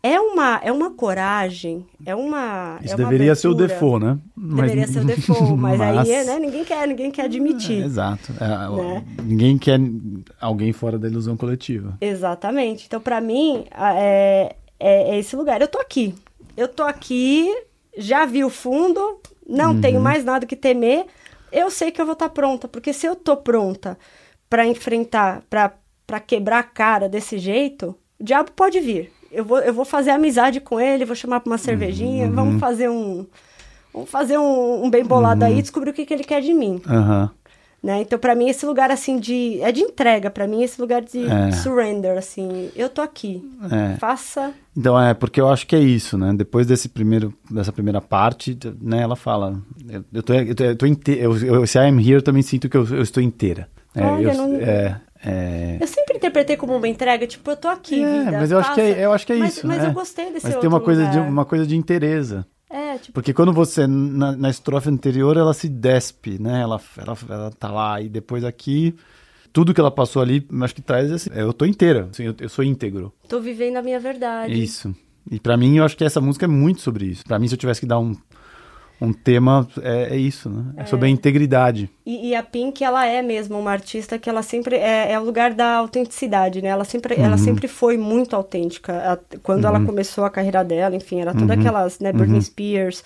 É 0.08 0.20
uma, 0.20 0.60
é 0.64 0.72
uma 0.72 0.92
coragem, 0.92 1.84
é 2.06 2.14
uma. 2.16 2.78
Isso 2.84 2.94
é 2.94 2.98
uma 2.98 3.10
deveria 3.10 3.34
ser 3.34 3.48
o 3.48 3.56
default, 3.56 4.06
né? 4.06 4.20
Mas- 4.36 4.62
Deveria 4.72 4.88
ser 4.88 5.00
o 5.00 5.06
default, 5.06 5.54
mas, 5.58 5.82
aí 5.82 5.96
mas- 5.96 6.08
né, 6.28 6.38
ninguém 6.40 6.64
quer, 6.64 6.88
ninguém 6.88 7.10
quer 7.10 7.24
admitir. 7.26 7.82
É, 7.82 7.86
exato. 7.86 8.32
É, 8.40 8.48
Né? 8.84 9.04
Ninguém 9.24 9.58
quer 9.58 9.80
alguém 10.40 10.72
fora 10.74 11.00
da 11.00 11.08
ilusão 11.08 11.36
coletiva. 11.36 11.98
Exatamente. 12.00 12.86
Então, 12.86 13.02
pra 13.02 13.20
mim, 13.20 13.66
é, 13.72 14.56
é, 14.80 15.16
é 15.16 15.18
esse 15.18 15.36
lugar. 15.36 15.60
Eu 15.60 15.68
tô 15.68 15.80
aqui. 15.80 16.14
Eu 16.56 16.68
tô 16.68 16.84
aqui, 16.84 17.50
já 17.98 18.26
vi 18.26 18.44
o 18.44 18.50
fundo, 18.52 19.20
não 19.50 19.72
Uhum. 19.74 19.82
tenho 19.82 20.00
mais 20.00 20.24
nada 20.24 20.46
que 20.46 20.56
temer. 20.56 21.06
Eu 21.52 21.72
sei 21.72 21.90
que 21.92 22.00
eu 22.00 22.06
vou 22.06 22.14
estar 22.14 22.30
pronta, 22.30 22.68
porque 22.68 22.94
se 22.94 23.08
eu 23.08 23.16
tô 23.16 23.36
pronta 23.38 23.98
pra 24.50 24.68
enfrentar, 24.68 25.42
pra 25.50 26.20
quebrar 26.20 26.60
a 26.60 26.64
cara 26.64 27.10
desse 27.10 27.40
jeito, 27.40 27.96
o 28.20 28.24
diabo 28.24 28.52
pode 28.52 28.80
vir. 28.80 29.12
Eu 29.36 29.46
vou, 29.46 29.60
eu 29.60 29.74
vou 29.74 29.86
fazer 29.86 30.12
amizade 30.12 30.60
com 30.60 30.80
ele, 30.80 31.06
vou 31.06 31.16
chamar 31.16 31.40
pra 31.42 31.52
uma 31.52 31.58
cervejinha, 31.58 32.26
Uhum. 32.28 32.32
vamos 32.34 32.60
fazer 32.60 32.90
um. 32.90 33.26
Vamos 33.94 34.10
fazer 34.10 34.38
um, 34.38 34.84
um 34.86 34.90
bem 34.90 35.06
bolado 35.06 35.42
Uhum. 35.42 35.48
aí 35.48 35.60
e 35.60 35.62
descobrir 35.62 35.90
o 35.92 35.94
que, 35.94 36.06
que 36.06 36.14
ele 36.14 36.24
quer 36.24 36.42
de 36.42 36.54
mim. 36.54 36.82
Aham. 36.88 37.30
Né? 37.82 38.02
Então, 38.02 38.18
pra 38.18 38.34
mim, 38.34 38.50
esse 38.50 38.66
lugar, 38.66 38.90
assim, 38.90 39.20
de... 39.20 39.62
É 39.62 39.72
de 39.72 39.80
entrega, 39.82 40.32
pra 40.32 40.48
mim, 40.48 40.64
esse 40.64 40.82
lugar 40.82 41.04
de 41.04 41.24
É. 41.24 41.52
surrender, 41.52 42.18
assim. 42.18 42.72
Eu 42.76 42.90
tô 42.90 43.00
aqui. 43.00 43.48
É. 43.72 43.96
Faça... 43.98 44.52
Então, 44.76 45.00
é, 45.00 45.14
porque 45.14 45.40
eu 45.40 45.48
acho 45.48 45.68
que 45.68 45.76
é 45.76 45.80
isso, 45.80 46.18
né? 46.18 46.34
Depois 46.36 46.66
desse 46.66 46.90
primeiro, 46.90 47.32
dessa 47.50 47.72
primeira 47.72 48.02
parte, 48.02 48.58
né, 48.82 49.02
ela 49.04 49.16
fala, 49.16 49.62
eu, 49.88 50.04
eu 50.12 50.24
tô, 50.24 50.34
eu 50.34 50.56
tô, 50.56 50.64
eu 50.64 50.76
tô 50.76 50.86
inte- 50.88 51.12
eu, 51.18 51.38
eu, 51.38 51.64
I 51.64 51.78
am 51.88 52.00
here 52.02 52.14
eu 52.14 52.22
também 52.24 52.42
sinto 52.42 52.68
que 52.68 52.76
eu, 52.76 52.86
eu 52.88 53.04
estou 53.04 53.22
inteira. 53.22 53.70
É, 53.94 54.04
Olha, 54.04 54.32
eu, 54.32 54.34
não- 54.36 54.56
é, 54.56 55.00
é, 55.26 55.78
Eu 55.82 55.88
sempre 55.88 56.18
interpretei 56.18 56.56
como 56.56 56.76
uma 56.76 56.88
entrega, 56.88 57.26
tipo, 57.26 57.50
eu 57.52 57.58
tô 57.58 57.68
aqui, 57.68 58.02
É, 58.04 58.20
vida. 58.26 58.32
mas 58.40 58.52
eu 58.52 58.60
acho 58.60 58.74
que 58.74 58.82
é, 58.82 59.06
eu 59.06 59.12
acho 59.12 59.26
que 59.26 59.34
é 59.34 59.38
Mas- 59.38 59.58
isso. 59.58 59.68
Mas 59.68 59.84
é. 59.84 59.88
eu 59.88 59.94
gostei 59.94 60.32
desse 60.32 60.46
Mas 60.48 60.56
tem 60.58 60.70
uma 60.70 60.80
coisa, 60.80 61.06
de, 61.08 61.18
uma 61.20 61.46
coisa 61.46 61.66
de 61.66 61.76
inteireza. 61.76 62.46
É, 62.70 62.98
tipo, 62.98 63.14
Porque 63.14 63.34
quando 63.34 63.54
você, 63.54 63.88
na, 63.88 64.34
na 64.34 64.50
estrofe 64.50 64.90
anterior, 64.90 65.38
ela 65.38 65.54
se 65.54 65.70
despe, 65.70 66.38
né? 66.42 66.62
Ela, 66.62 66.80
ela, 66.98 67.18
ela 67.30 67.52
tá 67.52 67.72
lá 67.72 68.02
e 68.02 68.10
depois 68.10 68.44
aqui, 68.44 68.96
tudo 69.54 69.74
que 69.74 69.80
ela 69.80 69.92
passou 69.92 70.22
ali, 70.22 70.46
acho 70.62 70.76
que 70.76 70.82
traz 70.82 71.10
esse, 71.12 71.32
eu 71.34 71.54
tô 71.54 71.66
inteira, 71.66 72.10
assim, 72.12 72.24
eu, 72.24 72.36
eu 72.40 72.50
sou 72.50 72.64
íntegro. 72.66 73.14
tô 73.30 73.40
vivendo 73.40 73.78
a 73.78 73.82
minha 73.82 74.00
verdade. 74.00 74.54
isso. 74.62 74.94
E 75.32 75.40
pra 75.40 75.56
mim, 75.58 75.78
eu 75.78 75.84
acho 75.86 75.96
que 75.98 76.04
essa 76.04 76.20
música 76.22 76.46
é 76.46 76.48
muito 76.48 76.82
sobre 76.82 77.06
isso. 77.06 77.24
Pra 77.24 77.40
mim, 77.40 77.48
se 77.48 77.54
eu 77.56 77.58
tivesse 77.58 77.80
que 77.80 77.88
dar 77.88 77.98
um, 78.00 78.16
um 79.00 79.12
tema, 79.12 79.68
é, 79.82 80.16
é 80.16 80.18
isso, 80.18 80.50
né? 80.50 80.64
É 80.78 80.86
sobre 80.86 81.08
a 81.08 81.10
integridade. 81.10 81.90
E, 82.06 82.30
e 82.30 82.36
a 82.36 82.42
Pink, 82.42 82.84
ela 82.84 83.06
é 83.06 83.22
mesmo 83.22 83.60
uma 83.60 83.72
artista 83.72 84.18
que 84.18 84.30
ela 84.30 84.42
sempre 84.42 84.76
é, 84.76 85.12
é 85.12 85.20
o 85.20 85.24
lugar 85.24 85.54
da 85.54 85.76
autenticidade, 85.76 86.62
né? 86.62 86.70
Ela 86.70 86.86
sempre, 86.86 87.16
ela 87.16 87.38
sempre 87.38 87.68
foi 87.68 87.98
muito 87.98 88.36
autêntica. 88.36 89.20
Quando 89.44 89.66
ela 89.66 89.84
começou 89.84 90.24
a 90.24 90.30
carreira 90.30 90.64
dela, 90.64 90.96
enfim, 90.96 91.20
era 91.20 91.34
todas 91.34 91.50
aquelas, 91.52 92.00
né? 92.00 92.14
Britney 92.14 92.42
Spears, 92.42 93.04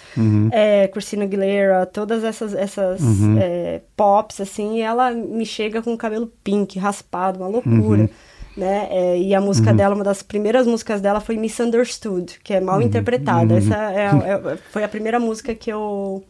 é, 0.52 0.88
Christina 0.89 1.23
Aguilera, 1.23 1.86
todas 1.86 2.23
essas, 2.23 2.54
essas 2.54 3.02
é, 3.39 3.82
pops, 3.95 4.39
assim, 4.41 4.78
e 4.78 4.82
ela 4.82 5.12
me 5.12 5.45
chega 5.45 5.82
com 5.82 5.93
o 5.93 5.97
cabelo 5.97 6.32
pink, 6.43 6.78
raspado, 6.78 7.39
uma 7.39 7.47
loucura. 7.47 8.10
Né? 8.59 8.87
É, 8.91 9.17
e 9.17 9.33
a 9.33 9.39
música 9.39 9.73
dela, 9.73 9.95
uma 9.95 10.03
das 10.03 10.21
primeiras 10.21 10.67
músicas 10.67 10.99
dela 10.99 11.21
foi 11.21 11.37
Misunderstood, 11.37 12.39
que 12.43 12.53
é 12.53 12.59
mal 12.59 12.81
interpretada. 12.81 13.57
Essa 13.57 13.75
é, 13.93 14.05
é- 14.53 14.57
foi 14.71 14.83
a 14.83 14.87
primeira 14.89 15.17
música 15.17 15.55
que 15.55 15.71
eu, 15.71 16.21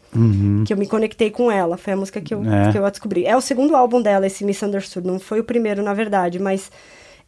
que 0.63 0.71
eu 0.71 0.77
me 0.77 0.85
conectei 0.85 1.31
com 1.31 1.51
ela. 1.51 1.75
Foi 1.75 1.93
a 1.93 1.97
música 1.97 2.21
que 2.21 2.31
eu, 2.35 2.43
É. 2.45 2.71
que 2.71 2.77
eu 2.77 2.85
a 2.85 2.91
descobri. 2.91 3.25
É 3.25 3.35
o 3.35 3.41
segundo 3.41 3.75
álbum 3.75 3.99
dela, 3.99 4.27
esse 4.27 4.45
Misunderstood. 4.45 5.07
Não 5.07 5.19
foi 5.19 5.39
o 5.39 5.43
primeiro, 5.43 5.81
na 5.81 5.93
verdade, 5.95 6.37
mas 6.37 6.71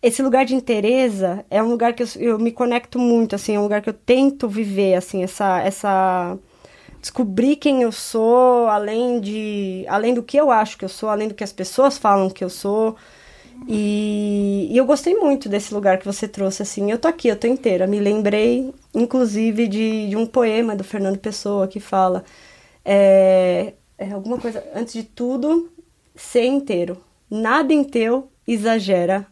esse 0.03 0.21
lugar 0.21 0.45
de 0.45 0.53
interesa 0.53 1.43
é 1.49 1.63
um 1.63 1.69
lugar 1.69 1.93
que 1.93 2.03
eu, 2.03 2.07
eu 2.19 2.37
me 2.37 2.51
conecto 2.51 2.99
muito, 2.99 3.33
assim, 3.35 3.55
é 3.55 3.59
um 3.59 3.63
lugar 3.63 3.81
que 3.81 3.89
eu 3.89 3.93
tento 3.93 4.47
viver, 4.47 4.93
assim, 4.93 5.23
essa... 5.23 5.59
essa 5.61 6.37
descobrir 7.01 7.55
quem 7.55 7.81
eu 7.81 7.91
sou, 7.91 8.67
além 8.67 9.19
de 9.19 9.83
além 9.89 10.13
do 10.13 10.21
que 10.21 10.37
eu 10.37 10.51
acho 10.51 10.77
que 10.77 10.85
eu 10.85 10.89
sou, 10.89 11.09
além 11.09 11.27
do 11.27 11.33
que 11.33 11.43
as 11.43 11.51
pessoas 11.51 11.97
falam 11.97 12.29
que 12.29 12.43
eu 12.43 12.49
sou. 12.49 12.95
E, 13.67 14.67
e 14.71 14.77
eu 14.77 14.85
gostei 14.85 15.15
muito 15.15 15.47
desse 15.47 15.73
lugar 15.73 15.97
que 15.97 16.05
você 16.05 16.27
trouxe, 16.27 16.61
assim. 16.61 16.91
Eu 16.91 16.97
tô 16.97 17.07
aqui, 17.07 17.27
eu 17.27 17.35
tô 17.35 17.47
inteira. 17.47 17.87
Me 17.87 17.99
lembrei, 17.99 18.73
inclusive, 18.93 19.67
de, 19.67 20.09
de 20.09 20.15
um 20.15 20.25
poema 20.25 20.75
do 20.75 20.83
Fernando 20.83 21.17
Pessoa 21.17 21.67
que 21.67 21.79
fala 21.79 22.23
é, 22.83 23.73
é 23.97 24.11
alguma 24.11 24.37
coisa. 24.37 24.63
Antes 24.75 24.93
de 24.93 25.03
tudo, 25.03 25.69
ser 26.15 26.45
inteiro. 26.45 26.97
Nada 27.29 27.73
em 27.73 27.83
teu 27.83 28.29
exagera 28.47 29.25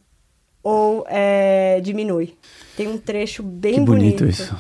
ou 0.63 1.06
é, 1.10 1.80
diminui. 1.82 2.36
Tem 2.78 2.88
um 2.88 2.98
trecho 2.98 3.42
bem 3.44 3.76
que 3.76 3.82
bonito, 3.82 4.20
bonito. 4.20 4.30
isso. 4.42 4.56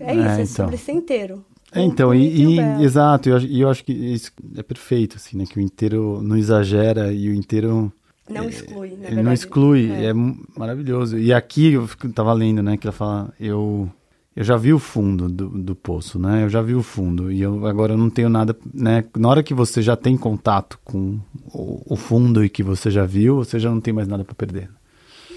É 0.00 0.14
isso, 0.14 0.22
é, 0.24 0.30
É, 0.30 0.34
então. 0.34 0.46
sobre 0.46 0.76
ser 0.76 0.92
inteiro. 0.92 1.44
É, 1.72 1.80
então, 1.82 2.14
e, 2.14 2.58
e- 2.58 2.82
exato, 2.84 3.28
e 3.28 3.32
eu, 3.32 3.36
acho- 3.36 3.46
eu 3.46 3.68
acho 3.70 3.84
que 3.84 3.92
isso 3.92 4.32
é 4.56 4.62
perfeito, 4.62 5.16
assim, 5.16 5.36
né? 5.36 5.44
Que 5.46 5.58
o 5.58 5.62
inteiro 5.62 6.20
não 6.22 6.36
exagera 6.36 7.12
e 7.12 7.28
o 7.28 7.34
inteiro 7.34 7.92
Não 8.28 8.42
é, 8.42 8.48
exclui, 8.48 8.88
na 8.88 8.94
ele 8.94 9.00
verdade. 9.02 9.22
não 9.22 9.32
exclui, 9.32 9.90
É. 9.92 10.06
é. 10.06 10.14
maravilhoso. 10.56 11.18
E 11.18 11.32
aqui 11.32 11.72
eu 11.72 11.88
tava 12.14 12.32
lendo, 12.32 12.62
né, 12.62 12.76
que 12.76 12.86
ela 12.86 12.92
fala, 12.92 13.32
eu 13.38 13.88
eu 14.34 14.44
já 14.44 14.54
vi 14.58 14.70
o 14.74 14.78
fundo 14.78 15.30
do, 15.30 15.48
do 15.48 15.74
poço, 15.74 16.18
né? 16.18 16.44
Eu 16.44 16.50
já 16.50 16.60
vi 16.60 16.74
o 16.74 16.82
fundo 16.82 17.32
e 17.32 17.40
eu 17.40 17.64
agora 17.66 17.94
eu 17.94 17.96
não 17.96 18.10
tenho 18.10 18.28
nada, 18.28 18.54
né? 18.74 19.02
Na 19.16 19.30
hora 19.30 19.42
que 19.42 19.54
você 19.54 19.80
já 19.80 19.96
tem 19.96 20.14
contato 20.14 20.78
com 20.84 21.18
o, 21.54 21.82
o 21.94 21.96
fundo 21.96 22.44
e 22.44 22.50
que 22.50 22.62
você 22.62 22.90
já 22.90 23.06
viu, 23.06 23.36
você 23.36 23.58
já 23.58 23.70
não 23.70 23.80
tem 23.80 23.94
mais 23.94 24.06
nada 24.06 24.24
para 24.24 24.34
perder. 24.34 24.68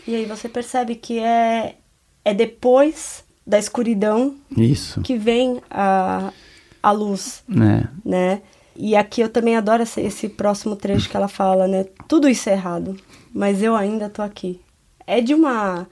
E 0.06 0.14
aí 0.16 0.26
você 0.26 0.50
percebe 0.50 0.96
que 0.96 1.18
é, 1.18 1.78
é 2.26 2.34
depois 2.34 3.24
da 3.48 3.58
escuridão 3.58 4.36
Isso, 4.58 5.00
que 5.02 5.18
vem 5.18 5.62
a, 5.70 6.34
a 6.84 6.92
luz, 6.92 7.42
né? 7.48 7.88
né? 8.04 8.42
E 8.82 8.96
aqui 8.96 9.20
eu 9.20 9.28
também 9.28 9.58
adoro 9.58 9.84
esse, 9.84 10.00
esse 10.00 10.30
próximo 10.30 10.74
trecho 10.74 11.10
que 11.10 11.18
ela 11.18 11.28
fala, 11.28 11.68
né? 11.68 11.86
Tudo 12.08 12.30
isso 12.30 12.50
é 12.50 12.54
errado, 12.54 12.96
mas 13.34 13.62
eu 13.62 13.76
ainda 13.76 14.08
tô 14.08 14.22
aqui. 14.22 14.62
É 15.06 15.20
de 15.20 15.34
uma 15.34 15.86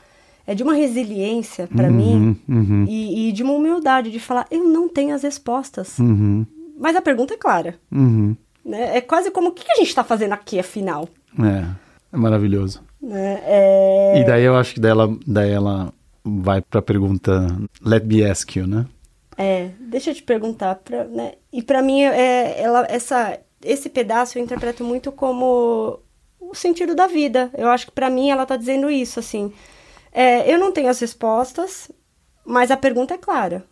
é 0.49 0.55
de 0.55 0.63
uma 0.63 0.73
resiliência 0.73 1.67
pra 1.67 1.89
mim 1.89 2.39
uhum. 2.47 2.85
e, 2.87 3.27
e 3.27 3.31
de 3.33 3.43
uma 3.43 3.51
humildade 3.51 4.09
de 4.09 4.17
falar 4.17 4.47
eu 4.49 4.63
não 4.63 4.87
tenho 4.87 5.13
as 5.13 5.23
respostas, 5.23 5.99
Uhum, 5.99 6.45
mas 6.79 6.95
a 6.95 7.01
pergunta 7.01 7.33
é 7.33 7.37
clara, 7.37 7.75
uhum. 7.91 8.33
né? 8.63 8.95
É 8.95 9.01
quase 9.01 9.29
como 9.31 9.49
o 9.49 9.51
que 9.51 9.69
a 9.69 9.75
gente 9.75 9.93
tá 9.93 10.05
fazendo 10.05 10.31
aqui 10.31 10.57
afinal, 10.57 11.09
É, 11.37 11.65
é 12.13 12.17
maravilhoso. 12.17 12.81
né? 13.01 13.41
É... 13.43 14.21
E 14.21 14.25
daí 14.25 14.43
eu 14.43 14.55
acho 14.55 14.73
que 14.75 14.79
daí 14.79 14.91
ela, 14.91 15.13
daí 15.27 15.51
ela 15.51 15.91
vai 16.23 16.61
pra 16.61 16.81
pergunta 16.81 17.47
Let 17.85 18.05
me 18.05 18.23
ask 18.23 18.55
you, 18.55 18.65
né? 18.65 18.85
É, 19.37 19.69
deixa 19.79 20.09
eu 20.09 20.15
te 20.15 20.23
perguntar, 20.23 20.75
pra, 20.75 21.03
né? 21.03 21.33
E 21.53 21.61
pra 21.61 21.81
mim, 21.81 22.01
é, 22.01 22.59
ela, 22.59 22.87
essa, 22.89 23.39
esse 23.63 23.87
pedaço 23.89 24.37
eu 24.37 24.43
interpreto 24.43 24.83
muito 24.83 25.11
como 25.11 25.99
o 26.39 26.55
sentido 26.55 26.95
da 26.95 27.05
vida. 27.05 27.51
Eu 27.55 27.69
acho 27.69 27.85
que 27.85 27.91
pra 27.91 28.09
mim 28.09 28.29
ela 28.29 28.45
tá 28.45 28.57
dizendo 28.57 28.89
isso, 28.89 29.19
assim. 29.19 29.53
É, 30.11 30.51
eu 30.51 30.57
não 30.57 30.71
tenho 30.71 30.89
as 30.89 30.99
respostas, 30.99 31.91
mas 32.43 32.71
a 32.71 32.77
pergunta 32.77 33.13
é 33.13 33.17
clara. 33.17 33.65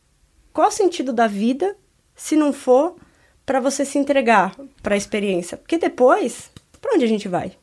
Qual 0.53 0.67
o 0.67 0.71
sentido 0.71 1.11
da 1.11 1.27
vida 1.27 1.75
se 2.15 2.35
não 2.35 2.53
for 2.53 2.95
pra 3.45 3.59
você 3.59 3.83
se 3.83 3.97
entregar 3.97 4.55
pra 4.83 4.95
experiência? 4.95 5.57
Porque 5.57 5.77
depois, 5.77 6.51
pra 6.79 6.93
onde 6.93 7.05
a 7.05 7.07
gente 7.07 7.27
vai? 7.27 7.53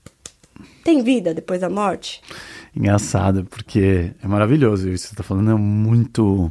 Tem 0.83 1.03
vida 1.03 1.33
depois 1.33 1.61
da 1.61 1.71
morte? 1.71 2.21
Engraçado, 2.75 3.45
porque 3.45 4.13
é 4.23 4.27
maravilhoso 4.27 4.89
isso 4.89 5.05
que 5.05 5.11
você 5.11 5.17
tá 5.17 5.23
falando, 5.23 5.53
é 5.53 5.55
muito 5.55 6.51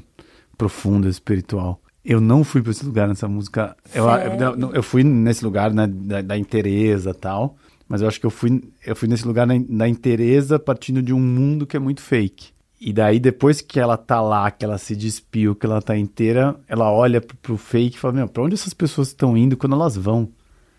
profundo, 0.62 1.10
espiritual. 1.10 1.82
Eu 2.06 2.22
não 2.22 2.44
fui 2.44 2.62
pra 2.62 2.70
esse 2.70 2.86
lugar 2.86 3.08
nessa 3.08 3.28
música. 3.28 3.76
Eu, 3.96 4.06
eu, 4.08 4.74
eu 4.76 4.84
fui 4.84 5.04
nesse 5.04 5.44
lugar 5.44 5.74
né, 5.74 5.88
da, 5.88 6.22
da 6.22 6.38
inteireza 6.38 7.10
e 7.10 7.14
tal, 7.16 7.56
mas 7.88 8.02
eu 8.02 8.08
acho 8.08 8.20
que 8.20 8.28
eu 8.28 8.30
fui, 8.30 8.62
eu 8.86 8.96
fui 8.96 9.08
nesse 9.08 9.26
lugar 9.26 9.48
na, 9.48 9.56
da 9.58 9.90
inteireza 9.90 10.60
partindo 10.60 11.02
de 11.02 11.12
um 11.14 11.20
mundo 11.20 11.66
que 11.66 11.76
é 11.76 11.80
muito 11.80 12.02
fake. 12.02 12.50
E 12.80 12.94
daí, 12.94 13.20
depois 13.20 13.60
que 13.60 13.80
ela 13.80 13.98
tá 13.98 14.22
lá, 14.22 14.52
que 14.52 14.64
ela 14.64 14.78
se 14.78 14.96
despiu, 14.96 15.56
que 15.56 15.66
ela 15.66 15.82
tá 15.82 15.98
inteira, 15.98 16.56
ela 16.68 16.92
olha 16.92 17.20
pro, 17.20 17.36
pro 17.38 17.58
fake 17.58 17.96
e 17.96 18.00
fala: 18.00 18.14
Meu, 18.14 18.28
pra 18.28 18.44
onde 18.44 18.54
essas 18.54 18.74
pessoas 18.74 19.08
estão 19.08 19.36
indo 19.36 19.58
quando 19.58 19.74
elas 19.74 19.96
vão? 19.96 20.30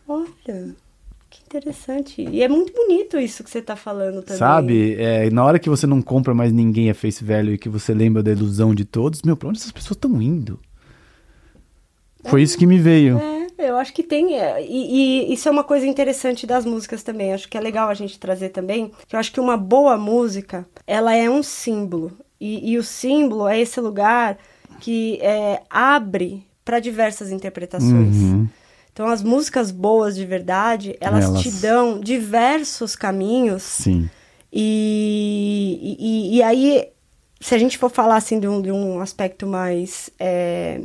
Olha, 0.07 0.77
interessante. 1.59 2.23
E 2.23 2.43
é 2.43 2.49
muito 2.49 2.73
bonito 2.73 3.19
isso 3.19 3.45
que 3.45 3.51
você 3.51 3.61
tá 3.61 3.77
falando 3.77 4.23
também. 4.23 4.39
Sabe? 4.39 4.95
É, 4.99 5.31
na 5.31 5.45
hora 5.45 5.59
que 5.59 5.69
você 5.69 5.87
não 5.87 6.01
compra 6.01 6.33
mais 6.33 6.53
ninguém 6.53 6.91
a 6.91 6.95
face 6.95 7.23
value 7.23 7.55
e 7.55 7.59
que 7.59 7.69
você 7.69 7.93
lembra 7.93 8.23
da 8.23 8.31
ilusão 8.31 8.75
de 8.75 8.85
todos, 8.85 9.23
meu, 9.23 9.37
pra 9.37 9.49
onde 9.49 9.59
essas 9.59 9.73
pessoas 9.73 9.97
estão 9.97 10.21
indo? 10.21 10.59
Foi 12.25 12.43
isso 12.43 12.57
que 12.57 12.67
me 12.67 12.79
veio. 12.79 13.19
É, 13.19 13.69
eu 13.69 13.77
acho 13.77 13.93
que 13.93 14.03
tem. 14.03 14.39
é, 14.39 14.65
E, 14.65 15.29
e 15.31 15.33
isso 15.35 15.49
é 15.49 15.53
uma 15.53 15.65
coisa 15.65 15.87
interessante 15.87 16.47
das 16.47 16.65
músicas 16.65 17.03
também. 17.03 17.33
Acho 17.33 17.49
que 17.49 17.59
é 17.59 17.61
legal 17.61 17.89
a 17.89 17.95
gente 17.95 18.19
trazer 18.19 18.51
também. 18.51 18.93
Que 19.09 19.17
eu 19.17 19.21
acho 19.21 19.33
que 19.33 19.41
uma 19.41 19.57
boa 19.57 19.97
música, 19.99 20.67
ela 20.87 21.15
é 21.15 21.29
um 21.29 21.43
símbolo. 21.43 22.13
E, 22.41 22.73
e 22.73 22.79
o 22.79 22.83
símbolo 22.83 23.47
é 23.49 23.61
esse 23.61 23.81
lugar 23.81 24.39
que 24.81 25.19
é, 25.21 25.63
abre 25.69 26.45
para 26.65 26.81
diversas 26.81 27.31
interpretações. 27.31 28.17
Uhum. 28.17 28.49
Então, 28.93 29.07
as 29.09 29.23
músicas 29.23 29.71
boas 29.71 30.15
de 30.15 30.27
verdade, 30.27 30.97
elas, 31.01 31.25
Elas- 31.25 31.41
te 31.43 31.51
dão 31.51 31.99
diversos 31.99 32.95
caminhos 32.95 33.63
Sim. 33.63 34.09
e, 34.53 35.97
e, 35.99 36.37
e 36.37 36.43
aí, 36.43 36.89
se 37.41 37.55
a 37.55 37.59
gente 37.59 37.79
for 37.79 37.91
falar 37.91 38.17
assim 38.17 38.39
de 38.39 38.47
um, 38.47 38.61
de 38.61 38.71
um 38.71 39.01
aspecto 39.01 39.47
mais 39.47 40.11
é, 40.19 40.81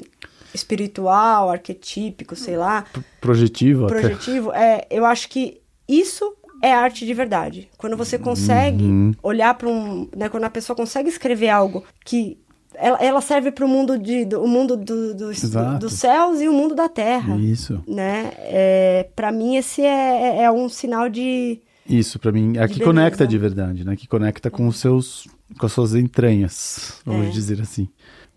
espiritual, 0.53 1.49
arquetípico, 1.49 2.35
sei 2.35 2.57
lá, 2.57 2.85
P- 2.93 3.01
Projetivo 3.19 3.85
até. 3.85 3.99
projetivo, 3.99 4.51
é, 4.53 4.85
eu 4.89 5.05
acho 5.05 5.27
que 5.29 5.59
isso 5.87 6.33
é 6.63 6.71
arte 6.71 7.05
de 7.05 7.13
verdade. 7.13 7.69
Quando 7.77 7.95
você 7.97 8.17
consegue 8.17 8.83
Uhum. 8.83 9.13
olhar 9.21 9.53
para 9.53 9.67
um, 9.69 10.07
né, 10.15 10.29
quando 10.29 10.45
a 10.45 10.49
pessoa 10.49 10.75
consegue 10.75 11.09
escrever 11.09 11.49
algo 11.49 11.83
que 12.05 12.37
ela, 12.79 12.97
ela 12.99 13.21
serve 13.21 13.51
para 13.51 13.65
o 13.65 13.67
mundo 13.67 13.97
de, 13.97 14.25
do, 14.25 14.41
o 14.43 14.47
mundo 14.47 14.75
do, 14.77 15.13
do- 15.13 15.31
Exato. 15.31 15.79
dos 15.79 15.93
céus 15.93 16.39
e 16.41 16.47
o 16.47 16.53
mundo 16.53 16.73
da 16.75 16.87
terra, 16.89 17.35
Isso. 17.37 17.81
né? 17.87 18.31
É, 18.37 19.09
para 19.15 19.31
mim 19.31 19.55
esse 19.55 19.81
é, 19.81 20.43
é 20.43 20.51
um 20.51 20.67
sinal 20.69 21.09
de 21.09 21.59
Isso, 21.89 22.19
pra 22.19 22.31
mim, 22.31 22.51
é 22.57 22.61
que 22.67 22.73
beleza. 22.75 22.83
conecta 22.83 23.27
de 23.27 23.37
verdade, 23.37 23.83
né? 23.83 23.95
Que 23.95 24.07
conecta 24.07 24.49
com 24.51 24.67
os 24.67 24.77
seus, 24.77 25.27
com 25.59 25.65
as 25.65 25.71
suas 25.71 25.95
entranhas, 25.95 27.01
vamos 27.05 27.27
É. 27.27 27.29
dizer 27.29 27.61
assim. 27.61 27.87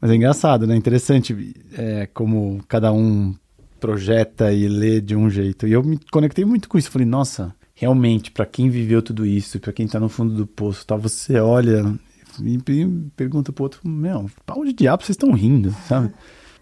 Mas 0.01 0.11
é 0.11 0.15
engraçado, 0.15 0.67
né? 0.67 0.75
Interessante 0.77 1.55
é, 1.77 2.09
como 2.15 2.61
cada 2.67 2.91
um 2.93 3.35
projeta 3.79 4.53
e 4.53 4.69
lê 4.69 5.01
de 5.01 5.17
um 5.17 5.29
jeito. 5.31 5.67
E 5.67 5.73
eu 5.73 5.83
me 5.83 5.99
conectei 6.11 6.45
muito 6.45 6.69
com 6.69 6.79
isso. 6.79 6.91
Falei, 6.91 7.07
nossa, 7.07 7.55
realmente, 7.75 8.31
pra 8.31 8.47
quem 8.47 8.69
viveu 8.71 9.03
tudo 9.03 9.25
isso, 9.27 9.59
pra 9.61 9.73
quem 9.73 9.87
tá 9.87 9.99
no 10.01 10.09
fundo 10.09 10.35
do 10.35 10.47
poço, 10.47 10.87
tá? 10.87 10.97
Você 10.97 11.39
olha 11.39 11.85
e 12.43 12.59
pergunta 13.17 13.53
pro 13.53 13.65
outro, 13.65 13.81
meu, 13.85 14.31
pau 14.47 14.65
de 14.65 14.73
diabo 14.73 15.03
vocês 15.03 15.15
estão 15.15 15.33
rindo, 15.33 15.75
sabe? 15.87 16.13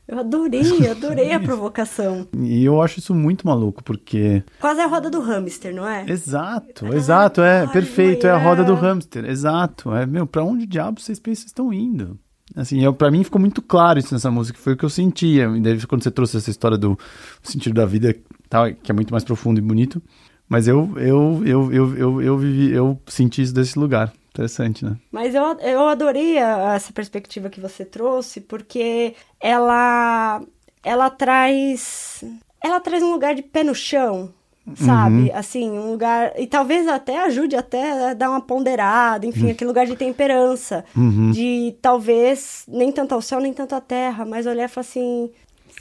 Eu 0.08 0.20
adorei, 0.20 0.62
adorei 0.88 1.32
a 1.32 1.40
provocação. 1.40 2.26
E 2.34 2.64
eu 2.64 2.80
acho 2.80 2.98
isso 2.98 3.14
muito 3.14 3.46
maluco, 3.46 3.84
porque 3.84 4.42
Quase 4.58 4.80
a 4.80 4.86
roda 4.86 5.10
do 5.10 5.20
hamster, 5.20 5.74
não 5.74 5.86
é? 5.86 6.06
Exato, 6.08 6.86
exato, 6.94 7.42
é 7.42 7.66
perfeito, 7.66 8.26
é 8.26 8.30
a 8.30 8.38
roda 8.38 8.64
do 8.64 8.74
hamster, 8.74 9.26
exato. 9.26 9.92
É, 9.94 10.06
meu, 10.06 10.26
pra 10.26 10.42
onde 10.42 10.64
diabo 10.64 11.00
vocês 11.00 11.20
pensam 11.20 11.44
que 11.44 11.50
estão 11.50 11.72
indo? 11.72 12.18
Assim, 12.56 12.82
eu, 12.82 12.94
pra 12.94 13.10
mim 13.10 13.22
ficou 13.22 13.38
muito 13.38 13.60
claro 13.60 13.98
isso 13.98 14.14
nessa 14.14 14.30
música, 14.30 14.58
foi 14.58 14.72
o 14.72 14.76
que 14.76 14.84
eu 14.84 14.90
sentia. 14.90 15.44
E 15.54 15.60
daí 15.60 15.86
quando 15.86 16.02
você 16.02 16.10
trouxe 16.10 16.38
essa 16.38 16.50
história 16.50 16.78
do 16.78 16.98
sentido 17.42 17.74
da 17.74 17.84
vida, 17.84 18.16
tal, 18.48 18.72
que 18.72 18.90
é 18.90 18.94
muito 18.94 19.12
mais 19.12 19.24
profundo 19.24 19.58
e 19.58 19.62
bonito, 19.62 20.02
mas 20.48 20.66
eu 20.66 20.90
eu 20.96 21.42
eu 21.44 21.72
eu 21.72 21.96
eu, 21.98 22.22
eu 22.22 22.38
vivi, 22.38 22.72
eu 22.72 22.98
senti 23.06 23.42
isso 23.42 23.52
desse 23.52 23.78
lugar. 23.78 24.10
Interessante, 24.38 24.84
né? 24.84 24.96
Mas 25.10 25.34
eu, 25.34 25.42
eu 25.60 25.88
adorei 25.88 26.38
a- 26.38 26.74
essa 26.74 26.92
perspectiva 26.92 27.48
que 27.50 27.60
você 27.60 27.84
trouxe, 27.84 28.40
porque 28.40 29.14
ela, 29.40 30.40
ela 30.84 31.10
traz. 31.10 32.22
Ela 32.62 32.80
traz 32.80 33.02
um 33.02 33.10
lugar 33.10 33.34
de 33.34 33.42
pé 33.42 33.62
no 33.64 33.74
chão, 33.74 34.32
sabe? 34.76 35.30
Assim, 35.32 35.70
um 35.70 35.90
lugar. 35.90 36.32
E 36.38 36.46
talvez 36.46 36.86
até 36.88 37.18
ajude 37.24 37.56
até 37.56 38.10
a 38.10 38.14
dar 38.14 38.30
uma 38.30 38.40
ponderada, 38.40 39.26
enfim, 39.26 39.50
aquele 39.50 39.68
lugar 39.68 39.86
de 39.86 39.96
temperança. 39.96 40.84
De 41.32 41.74
talvez 41.82 42.64
nem 42.68 42.92
tanto 42.92 43.14
ao 43.14 43.22
céu, 43.22 43.40
nem 43.40 43.52
tanto 43.52 43.74
à 43.74 43.80
terra, 43.80 44.24
mas 44.24 44.46
olhar 44.46 44.64
e 44.64 44.68
falar 44.68 44.82
assim. 44.86 45.30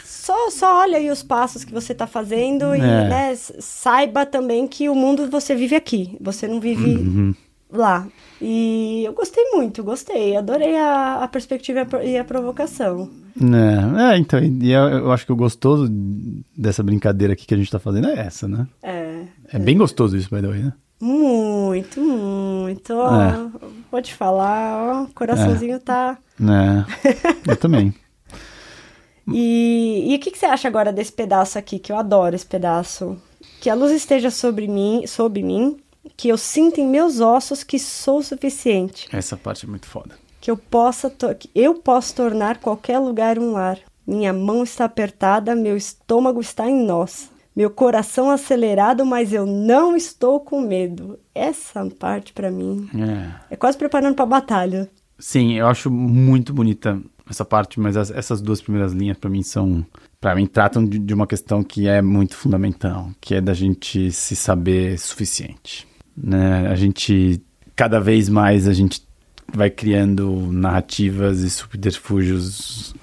Só, 0.03 0.51
só 0.51 0.81
olha 0.81 0.99
aí 0.99 1.09
os 1.09 1.23
passos 1.23 1.63
que 1.65 1.73
você 1.73 1.93
tá 1.95 2.05
fazendo 2.05 2.75
e 2.75 2.79
É. 2.79 3.09
né, 3.09 3.31
s- 3.31 3.55
saiba 3.59 4.27
também 4.27 4.67
que 4.67 4.87
o 4.89 4.93
mundo 4.93 5.27
você 5.29 5.55
vive 5.55 5.75
aqui. 5.75 6.15
Você 6.21 6.47
não 6.47 6.59
vive 6.59 7.35
lá. 7.71 8.07
E 8.41 9.03
eu 9.05 9.13
gostei 9.13 9.43
muito, 9.53 9.83
gostei. 9.83 10.35
Adorei 10.37 10.75
a, 10.77 11.23
a 11.23 11.27
perspectiva 11.27 11.79
e 11.79 11.81
a 11.81 11.85
pro- 11.85 12.19
a 12.19 12.23
provocação. 12.23 13.09
É, 13.39 14.13
é, 14.13 14.17
então, 14.17 14.39
e 14.39 14.71
eu, 14.71 14.81
eu 14.89 15.11
acho 15.11 15.25
que 15.25 15.31
o 15.31 15.35
gostoso 15.35 15.87
dessa 16.57 16.81
brincadeira 16.81 17.33
aqui 17.33 17.45
que 17.45 17.53
a 17.53 17.57
gente 17.57 17.71
tá 17.71 17.79
fazendo 17.79 18.07
é 18.09 18.19
essa, 18.19 18.47
né? 18.47 18.67
É. 18.81 19.23
É 19.53 19.59
bem 19.59 19.77
gostoso 19.77 20.17
isso, 20.17 20.33
by 20.33 20.41
the 20.41 20.47
way, 20.47 20.63
né? 20.63 20.73
Muito, 20.99 22.01
muito. 22.01 22.93
Ó, 22.93 23.21
É. 23.21 23.47
Pode 23.91 24.13
falar, 24.13 24.77
ó, 24.83 25.03
o 25.03 25.07
coraçãozinho 25.13 25.79
tá. 25.79 26.17
É, 26.41 27.51
eu 27.51 27.55
também. 27.57 27.93
E, 29.29 30.05
e 30.13 30.15
o 30.15 30.19
que, 30.19 30.31
que 30.31 30.37
você 30.37 30.45
acha 30.45 30.69
agora 30.69 30.93
desse 30.93 31.11
pedaço 31.11 31.57
aqui, 31.59 31.79
que 31.79 31.91
eu 31.91 31.97
adoro 31.97 32.33
esse 32.33 32.45
pedaço? 32.45 33.17
Que 33.59 33.69
a 33.69 33.73
luz 33.75 33.91
esteja 33.91 34.31
sobre 34.31 34.67
mim, 34.69 35.03
sob 35.05 35.43
mim, 35.43 35.75
que 36.15 36.29
eu 36.29 36.37
sinta 36.37 36.79
em 36.79 36.87
meus 36.87 37.19
ossos 37.19 37.63
que 37.63 37.77
sou 37.79 38.21
suficiente. 38.23 39.07
Essa 39.11 39.35
parte 39.35 39.65
é 39.65 39.69
muito 39.69 39.87
foda. 39.87 40.15
que 40.39 40.49
eu 40.51 40.55
possa 40.57 41.09
que 41.37 41.49
eu 41.53 41.73
posso 41.75 42.15
tornar 42.15 42.59
qualquer 42.59 42.99
lugar 42.99 43.37
um 43.39 43.51
lar. 43.53 43.77
Minha 44.05 44.31
mão 44.31 44.63
está 44.63 44.85
apertada, 44.85 45.53
meu 45.55 45.75
estômago 45.75 46.39
está 46.39 46.69
em 46.69 46.85
nós. 46.85 47.29
Meu 47.53 47.69
coração 47.69 48.29
acelerado, 48.29 49.05
mas 49.05 49.33
eu 49.33 49.45
não 49.45 49.95
estou 49.97 50.39
com 50.39 50.61
medo. 50.61 51.19
Essa 51.35 51.85
parte 51.99 52.31
pra 52.31 52.49
mim 52.51 52.87
É. 53.49 53.53
é 53.53 53.55
quase 53.57 53.77
preparando 53.77 54.15
pra 54.15 54.25
batalha. 54.25 54.89
Sim, 55.19 55.53
eu 55.55 55.67
acho 55.67 55.89
muito 55.91 56.53
bonita 56.53 57.01
essa 57.29 57.43
parte, 57.43 57.79
mas 57.79 57.97
as- 57.97 58.11
essas 58.11 58.39
duas 58.39 58.61
primeiras 58.61 58.93
linhas 58.93 59.17
pra 59.17 59.29
mim 59.29 59.43
são, 59.43 59.83
Pra 60.21 60.33
mim 60.33 60.47
tratam 60.47 60.83
de, 60.83 60.97
de 60.97 61.13
uma 61.13 61.27
questão 61.27 61.63
que 61.63 61.87
é 61.87 62.01
muito 62.01 62.35
fundamental, 62.35 63.09
que 63.21 63.35
é 63.35 63.41
da 63.41 63.53
gente 63.53 64.11
se 64.11 64.35
saber 64.35 64.97
suficiente, 64.97 65.87
né? 66.17 66.67
A 66.67 66.75
gente 66.75 67.41
cada 67.75 67.99
vez 67.99 68.27
mais 68.27 68.67
a 68.67 68.73
gente 68.73 69.05
vai 69.53 69.69
criando 69.69 70.49
narrativas 70.51 71.39
e 71.39 71.49
subterfúgios 71.49 72.93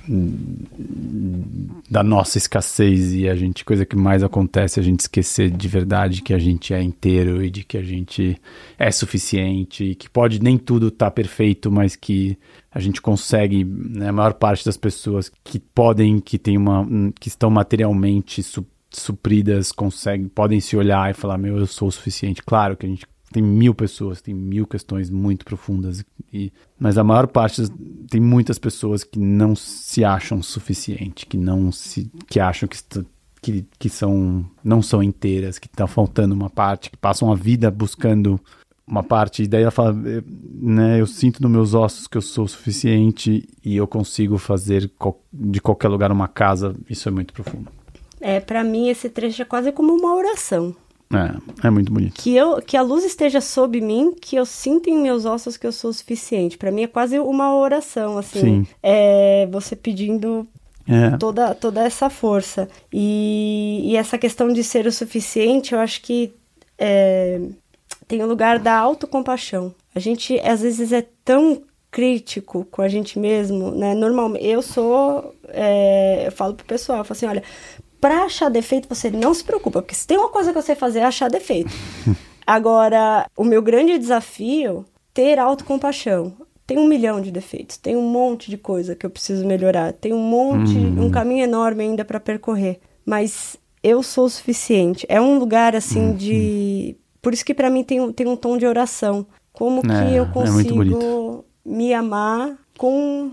da 1.90 2.02
nossa 2.02 2.36
escassez 2.36 3.14
e 3.14 3.28
a 3.28 3.34
gente 3.34 3.64
coisa 3.64 3.86
que 3.86 3.96
mais 3.96 4.22
acontece 4.22 4.78
é 4.78 4.82
a 4.82 4.84
gente 4.84 5.00
esquecer 5.00 5.50
de 5.50 5.68
verdade 5.68 6.20
que 6.20 6.34
a 6.34 6.38
gente 6.38 6.74
é 6.74 6.82
inteiro 6.82 7.42
e 7.42 7.48
de 7.50 7.64
que 7.64 7.78
a 7.78 7.82
gente 7.82 8.36
é 8.78 8.90
suficiente 8.90 9.84
e 9.84 9.94
que 9.94 10.08
pode 10.10 10.42
nem 10.42 10.58
tudo 10.58 10.88
estar 10.88 11.10
perfeito, 11.10 11.70
mas 11.70 11.96
que 11.96 12.36
a 12.70 12.80
gente 12.80 13.00
consegue, 13.00 13.64
né, 13.64 14.08
a 14.08 14.12
maior 14.12 14.34
parte 14.34 14.64
das 14.66 14.76
pessoas 14.76 15.30
que 15.42 15.58
podem, 15.58 16.20
que 16.20 16.38
tem 16.38 16.58
uma, 16.58 16.86
que 17.18 17.28
estão 17.28 17.48
materialmente 17.48 18.42
su- 18.42 18.66
supridas, 19.00 19.72
conseguem, 19.72 20.28
podem 20.28 20.60
se 20.60 20.76
olhar 20.76 21.10
e 21.10 21.14
falar, 21.14 21.38
meu, 21.38 21.58
eu 21.58 21.66
sou 21.66 21.88
o 21.88 21.92
suficiente. 21.92 22.42
Claro 22.42 22.76
que 22.76 22.86
a 22.86 22.88
gente 22.88 23.06
tem 23.34 23.42
mil 23.42 23.74
pessoas, 23.74 24.20
tem 24.20 24.32
mil 24.32 24.64
questões 24.64 25.10
muito 25.10 25.44
profundas, 25.44 26.04
e, 26.32 26.52
mas 26.78 26.96
a 26.96 27.02
maior 27.02 27.26
parte, 27.26 27.62
tem 28.08 28.20
muitas 28.20 28.60
pessoas 28.60 29.02
que 29.02 29.18
não 29.18 29.56
se 29.56 30.04
acham 30.04 30.40
suficiente, 30.40 31.26
que 31.26 31.36
não 31.36 31.72
se, 31.72 32.08
que 32.28 32.38
acham 32.38 32.68
que, 32.68 32.78
que, 33.42 33.66
que 33.76 33.88
são, 33.88 34.48
não 34.62 34.80
são 34.80 35.02
inteiras, 35.02 35.58
que 35.58 35.66
está 35.66 35.86
faltando 35.88 36.32
uma 36.32 36.48
parte, 36.48 36.92
que 36.92 36.96
passam 36.96 37.32
a 37.32 37.34
vida 37.34 37.72
buscando 37.72 38.40
uma 38.86 39.02
parte, 39.02 39.42
e 39.42 39.48
daí 39.48 39.62
ela 39.62 39.70
fala, 39.72 39.96
eh, 40.08 40.22
né, 40.60 41.00
eu 41.00 41.06
sinto 41.06 41.42
nos 41.42 41.50
meus 41.50 41.74
ossos 41.74 42.06
que 42.06 42.16
eu 42.16 42.22
sou 42.22 42.44
o 42.44 42.48
suficiente 42.48 43.48
e 43.64 43.74
eu 43.74 43.88
consigo 43.88 44.38
fazer 44.38 44.88
de 45.32 45.60
qualquer 45.60 45.88
lugar 45.88 46.12
uma 46.12 46.28
casa, 46.28 46.76
isso 46.88 47.08
é 47.08 47.10
muito 47.10 47.32
profundo. 47.32 47.68
É, 48.26 48.40
para 48.40 48.64
mim 48.64 48.88
esse 48.88 49.10
trecho 49.10 49.42
é 49.42 49.44
quase 49.44 49.70
como 49.70 49.92
uma 49.92 50.14
oração. 50.14 50.74
É, 51.12 51.66
é 51.66 51.70
muito 51.70 51.92
bonito. 51.92 52.14
Que 52.14 52.34
eu 52.34 52.62
que 52.62 52.76
a 52.76 52.82
luz 52.82 53.04
esteja 53.04 53.40
sob 53.40 53.78
mim, 53.80 54.14
que 54.18 54.34
eu 54.34 54.46
sinta 54.46 54.88
em 54.88 54.98
meus 54.98 55.26
ossos 55.26 55.58
que 55.58 55.66
eu 55.66 55.72
sou 55.72 55.90
o 55.90 55.92
suficiente. 55.92 56.56
Para 56.56 56.70
mim 56.70 56.84
é 56.84 56.86
quase 56.86 57.18
uma 57.18 57.54
oração 57.54 58.16
assim. 58.16 58.40
Sim. 58.40 58.66
É 58.82 59.46
você 59.52 59.76
pedindo 59.76 60.46
É, 60.88 61.16
toda, 61.18 61.54
toda 61.54 61.82
essa 61.82 62.08
força. 62.10 62.68
E, 62.92 63.82
e 63.84 63.96
essa 63.96 64.18
questão 64.18 64.52
de 64.52 64.64
ser 64.64 64.86
o 64.86 64.92
suficiente, 64.92 65.74
eu 65.74 65.80
acho 65.80 66.00
que 66.00 66.32
é, 66.78 67.40
tem 68.08 68.22
o 68.22 68.26
lugar 68.26 68.58
da 68.58 68.74
autocompaixão. 68.76 69.74
A 69.94 70.00
gente, 70.00 70.38
às 70.40 70.62
vezes, 70.62 70.92
é 70.92 71.06
tão 71.24 71.62
crítico 71.90 72.66
com 72.70 72.82
a 72.82 72.88
gente 72.88 73.18
mesmo, 73.18 73.70
né? 73.70 73.94
Normalmente, 73.94 74.44
eu 74.44 74.60
sou... 74.60 75.34
é, 75.48 76.26
eu 76.26 76.32
falo 76.32 76.54
pro 76.54 76.66
pessoal, 76.66 76.98
eu 76.98 77.04
falo 77.04 77.16
assim, 77.16 77.26
olha, 77.26 77.42
pra 78.04 78.24
achar 78.24 78.50
defeito, 78.50 78.86
você 78.86 79.10
não 79.10 79.32
se 79.32 79.42
preocupa, 79.42 79.80
porque 79.80 79.94
se 79.94 80.06
tem 80.06 80.18
uma 80.18 80.28
coisa 80.28 80.52
que 80.52 80.60
você 80.60 80.74
fazer, 80.76 80.98
é 80.98 81.04
achar 81.04 81.30
defeito. 81.30 81.70
Agora, 82.46 83.26
o 83.34 83.42
meu 83.44 83.62
grande 83.62 83.96
desafio 83.98 84.84
ter 85.14 85.38
autocompaixão. 85.38 86.34
Tem 86.66 86.78
um 86.78 86.86
milhão 86.86 87.18
de 87.20 87.30
defeitos, 87.30 87.78
tem 87.78 87.96
um 87.96 88.06
monte 88.06 88.50
de 88.50 88.58
coisa 88.58 88.94
que 88.94 89.06
eu 89.06 89.10
preciso 89.10 89.46
melhorar, 89.46 89.92
tem 89.94 90.12
um 90.12 90.18
monte, 90.18 90.76
um 90.76 91.10
caminho 91.10 91.44
enorme 91.44 91.84
ainda 91.84 92.04
para 92.04 92.20
percorrer, 92.20 92.78
mas 93.06 93.56
eu 93.82 94.02
sou 94.02 94.24
o 94.26 94.30
suficiente. 94.30 95.06
É 95.08 95.18
um 95.20 95.38
lugar 95.38 95.74
assim 95.74 96.14
de, 96.14 96.96
por 97.22 97.32
isso 97.32 97.44
que 97.44 97.54
para 97.54 97.70
mim 97.70 97.82
tem, 97.84 98.00
um- 98.02 98.12
tem 98.12 98.26
um 98.26 98.36
tom 98.36 98.56
de 98.58 98.66
oração. 98.66 99.26
Como 99.52 99.80
que 99.82 99.90
É, 99.90 100.18
eu 100.18 100.24
é 100.24 100.26
consigo 100.26 101.44
me 101.64 101.94
amar 101.94 102.58
com 102.78 103.32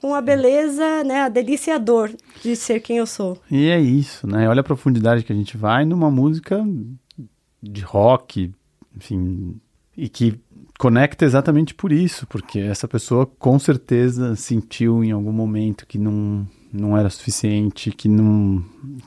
com 0.00 0.14
a 0.14 0.20
beleza, 0.20 1.04
né, 1.04 1.22
a 1.22 1.28
delícia 1.28 1.72
e 1.72 1.74
a 1.74 1.78
dor 1.78 2.10
de 2.42 2.56
ser 2.56 2.80
quem 2.80 2.96
eu 2.96 3.06
sou. 3.06 3.38
E 3.50 3.68
é 3.68 3.78
isso, 3.78 4.26
né? 4.26 4.48
Olha 4.48 4.60
a 4.60 4.64
profundidade 4.64 5.22
que 5.22 5.32
a 5.32 5.36
gente 5.36 5.56
vai 5.56 5.84
numa 5.84 6.10
música 6.10 6.64
de 7.62 7.82
rock, 7.82 8.50
enfim, 8.96 9.60
e 9.96 10.08
que 10.08 10.40
conecta 10.78 11.26
exatamente 11.26 11.74
por 11.74 11.92
isso, 11.92 12.26
porque 12.26 12.58
essa 12.58 12.88
pessoa 12.88 13.26
com 13.26 13.58
certeza 13.58 14.34
sentiu 14.34 15.04
em 15.04 15.10
algum 15.10 15.32
momento 15.32 15.86
que 15.86 15.98
não, 15.98 16.48
não 16.72 16.96
era 16.96 17.10
suficiente, 17.10 17.90
que 17.90 18.08
não 18.08 18.64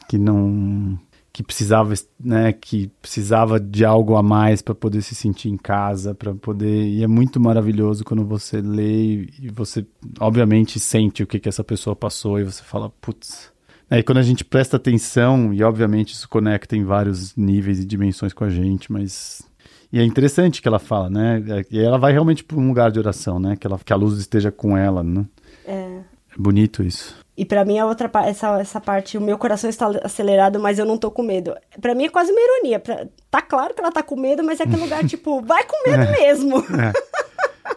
que 0.08 0.20
não 0.20 1.00
que 1.34 1.42
precisava, 1.42 1.94
né, 2.24 2.54
que 2.54 2.92
precisava 3.02 3.60
de 3.60 3.84
algo 3.84 4.16
a 4.16 4.22
mais 4.22 4.62
para 4.62 4.76
poder 4.76 5.02
se 5.02 5.16
sentir 5.16 5.50
em 5.50 5.58
casa, 5.58 6.14
para 6.14 6.36
poder, 6.36 6.88
e 6.88 7.04
é 7.04 7.08
muito 7.08 7.40
maravilhoso 7.40 8.06
quando 8.06 8.24
você 8.24 8.62
lê 8.62 9.28
e 9.42 9.50
você 9.52 9.84
obviamente 10.20 10.80
sente 10.80 11.24
o 11.24 11.28
que 11.28 11.40
que 11.40 11.50
essa 11.50 11.64
pessoa 11.64 11.96
passou 11.96 12.40
e 12.40 12.44
você 12.44 12.62
fala, 12.62 12.92
putz, 13.02 13.52
Aí 13.90 14.02
quando 14.02 14.18
a 14.18 14.24
gente 14.24 14.44
presta 14.44 14.78
atenção, 14.78 15.54
e 15.54 15.62
obviamente 15.62 16.14
isso 16.14 16.28
conecta 16.28 16.76
em 16.76 16.84
vários 16.84 17.36
níveis 17.36 17.80
e 17.80 17.86
dimensões 17.86 18.34
com 18.34 18.44
a 18.44 18.50
gente, 18.50 18.92
mas. 18.92 19.48
E 19.92 20.00
é 20.00 20.04
interessante 20.04 20.64
que 20.64 20.68
ela 20.68 20.80
fala, 20.80 21.12
né? 21.12 21.44
E 21.70 21.80
ela 21.80 22.00
vai 22.00 22.12
realmente 22.12 22.44
para 22.44 22.58
um 22.58 22.68
lugar 22.68 22.92
de 22.92 22.98
oração, 22.98 23.40
né? 23.40 23.56
Que, 23.56 23.68
ela, 23.68 23.78
que 23.78 23.94
a 23.94 23.96
luz 23.96 24.18
esteja 24.18 24.52
com 24.52 24.76
ela, 24.76 25.04
né? 25.04 25.26
É. 25.64 26.00
É 26.36 26.36
bonito 26.36 26.82
isso. 26.82 27.23
E 27.36 27.44
pra 27.46 27.66
mim 27.66 27.80
a 27.80 27.86
outra 27.86 28.08
pa- 28.08 28.28
essa 28.28 28.60
essa 28.60 28.80
parte, 28.80 29.18
o 29.18 29.22
meu 29.22 29.38
coração 29.40 29.68
está 29.70 29.88
acelerado, 30.04 30.60
mas 30.60 30.78
eu 30.78 30.86
não 30.86 30.98
tô 30.98 31.10
com 31.10 31.24
medo. 31.24 31.56
Pra 31.82 31.96
mim 31.96 32.06
é 32.06 32.10
quase 32.10 32.32
uma 32.32 32.40
ironia. 32.40 32.80
Pra- 32.80 33.08
tá 33.32 33.42
claro 33.42 33.74
que 33.74 33.82
ela 33.82 33.92
tá 33.92 34.04
com 34.04 34.16
medo, 34.16 34.44
mas 34.44 34.60
é 34.60 34.64
aquele 34.64 34.82
lugar 34.84 35.04
tipo, 35.08 35.42
vai 35.42 35.64
com 35.64 35.90
medo 35.90 36.12
mesmo. 36.12 36.64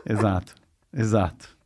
Exato. 0.08 0.54
Exato. 0.94 1.56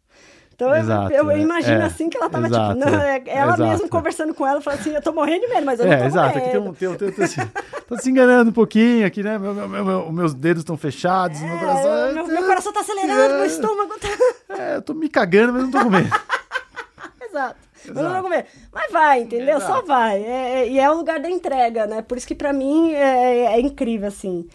Então 0.55 0.69
eu- 0.75 0.77
Exato, 0.83 1.13
eu, 1.15 1.31
é, 1.31 1.39
imagino 1.39 1.81
é, 1.81 1.85
assim 1.85 2.11
que 2.11 2.19
ela 2.19 2.29
tava 2.29 2.47
exato, 2.47 2.79
tipo, 2.79 2.91
não, 2.91 3.01
é, 3.01 3.17
é, 3.17 3.23
ela 3.35 3.55
exato. 3.55 3.63
mesma 3.71 3.89
conversando 3.89 4.35
com 4.35 4.47
ela, 4.47 4.61
falando 4.61 4.81
assim, 4.81 4.95
eu 4.95 5.01
tô 5.01 5.11
morrendo 5.11 5.41
de 5.41 5.49
medo, 5.49 5.65
mas 5.65 5.81
eu 5.81 5.87
não 5.87 5.93
É, 5.93 5.99
tô 6.01 6.05
exato. 6.05 6.33
com 6.35 6.39
Aqui 6.39 6.47
medo. 6.49 6.61
tem 6.75 6.89
um, 6.89 6.95
tem 6.97 7.09
um, 7.09 7.13
tem 7.13 7.25
assim, 7.25 7.41
tô 7.89 7.97
se 7.97 8.11
enganando 8.11 8.51
um 8.51 8.53
pouquinho 8.53 9.07
aqui, 9.07 9.23
né? 9.23 9.39
Meu, 9.39 9.55
meu, 9.55 9.67
meu- 9.69 9.85
meu- 9.87 10.13
meus 10.13 10.35
dedos 10.35 10.61
estão 10.61 10.77
fechados, 10.77 11.41
meu 11.41 11.59
coração. 11.59 11.91
É, 11.95 12.13
meu, 12.13 12.27
meu 12.27 12.45
coração 12.45 12.73
tá 12.75 12.81
acelerando, 12.81 13.35
meu 13.37 13.45
estômago 13.47 13.95
tá. 13.99 14.09
É, 14.63 14.77
eu 14.77 14.83
tô 14.83 14.93
me 14.93 15.09
cagando, 15.09 15.55
mas 15.55 15.63
não 15.63 15.71
tô 15.71 15.79
com 15.83 15.89
medo. 15.91 16.11
Exato. 17.27 17.57
Não 17.87 18.13
vou 18.15 18.23
comer. 18.23 18.47
Mas 18.73 18.93
vai, 18.93 19.23
entendeu? 19.23 19.61
Só 19.61 19.67
Exato. 19.75 19.87
vai. 19.87 20.23
É- 20.23 20.61
é- 20.63 20.69
e 20.69 20.79
é 20.79 20.91
o 20.91 20.95
lugar 20.97 21.21
da 21.21 21.31
entrega, 21.31 21.87
né? 21.87 22.03
Por 22.03 22.17
isso 22.19 22.27
que 22.27 22.35
pra 22.35 22.53
mim 22.53 22.93
é, 22.93 23.47
é 23.57 23.61
incrível, 23.61 24.09
assim, 24.09 24.47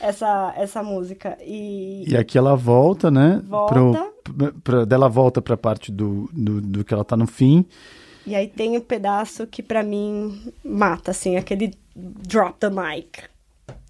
essa, 0.00 0.52
essa 0.56 0.82
música. 0.82 1.36
E, 1.40 2.04
E 2.08 2.16
aqui 2.16 2.36
ela 2.38 2.56
volta, 2.56 3.10
né? 3.10 3.40
Volta. 3.44 3.72
Pro, 4.22 4.52
pra, 4.62 4.84
dela 4.84 5.08
volta 5.08 5.40
pra 5.42 5.56
parte 5.56 5.90
do, 5.92 6.28
do, 6.32 6.60
do 6.60 6.84
que 6.84 6.94
ela 6.94 7.04
tá 7.04 7.16
no 7.16 7.26
fim. 7.26 7.64
e 8.26 8.34
aí 8.36 8.46
tem 8.48 8.76
um 8.76 8.80
pedaço 8.80 9.46
que 9.46 9.62
pra 9.62 9.82
mim 9.82 10.52
mata, 10.64 11.10
assim, 11.10 11.36
aquele 11.36 11.74
drop 11.94 12.58
the 12.60 12.70
mic. 12.70 13.20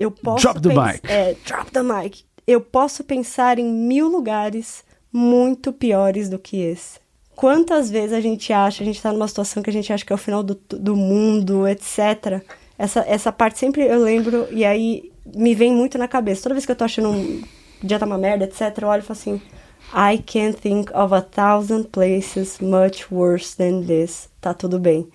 Eu 0.01 0.11
posso 0.11 0.43
Drop 0.43 0.61
the 0.61 0.69
mic. 0.69 1.01
É, 1.05 1.37
drop 1.47 1.71
the 1.71 1.83
mic. 1.83 2.25
Eu 2.47 2.61
posso 2.61 3.05
pensar 3.05 3.59
em 3.59 3.73
mil 3.73 4.09
lugares 4.09 4.83
muito 5.13 5.73
piores 5.73 6.29
do 6.29 6.39
que 6.39 6.57
esse. 6.61 6.99
Quantas 7.43 7.91
vezes 7.91 8.13
a 8.13 8.21
gente 8.21 8.53
acha, 8.53 8.85
a 8.85 8.87
gente 8.87 9.03
tá 9.03 9.13
numa 9.13 9.27
situação 9.27 9.65
que 9.65 9.69
a 9.69 9.73
gente 9.73 9.93
acha 9.93 10.05
que 10.07 10.13
é 10.13 10.15
o 10.15 10.17
final 10.17 10.45
do, 10.45 10.57
do 10.71 10.95
mundo, 10.95 11.67
etc. 11.67 12.41
Essa, 12.79 13.01
essa 13.01 13.33
parte 13.33 13.59
sempre 13.59 13.83
eu 13.83 14.01
lembro, 14.01 14.47
e 14.53 14.65
aí 14.65 15.11
me 15.35 15.53
vem 15.53 15.73
muito 15.73 15.99
na 15.99 16.07
cabeça. 16.07 16.45
Toda 16.45 16.55
vez 16.55 16.65
que 16.65 16.71
eu 16.71 16.77
tô 16.77 16.85
achando 16.85 17.09
um 17.09 17.43
dia 17.83 17.99
tá 17.99 18.07
uma 18.07 18.17
merda, 18.17 18.45
etc., 18.45 18.79
eu 18.81 18.87
olho 18.87 19.01
e 19.01 19.05
falo 19.05 19.19
assim: 19.19 19.43
I 19.93 20.19
can't 20.19 20.57
think 20.57 20.93
of 20.95 21.13
a 21.13 21.21
thousand 21.21 21.87
places 21.91 22.61
much 22.61 23.13
worse 23.13 23.57
than 23.57 23.83
this. 23.83 24.29
Tá 24.41 24.55
tudo 24.55 24.79
bem. 24.79 25.09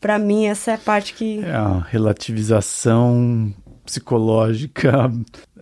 Pra 0.00 0.18
mim, 0.18 0.46
essa 0.46 0.70
é 0.70 0.74
a 0.76 0.78
parte 0.78 1.12
que. 1.12 1.40
É 1.40 1.54
a 1.54 1.78
relativização 1.90 3.52
psicológica 3.84 5.12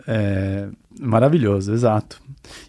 é, 0.07 0.69
maravilhoso, 0.97 1.73
exato. 1.73 2.21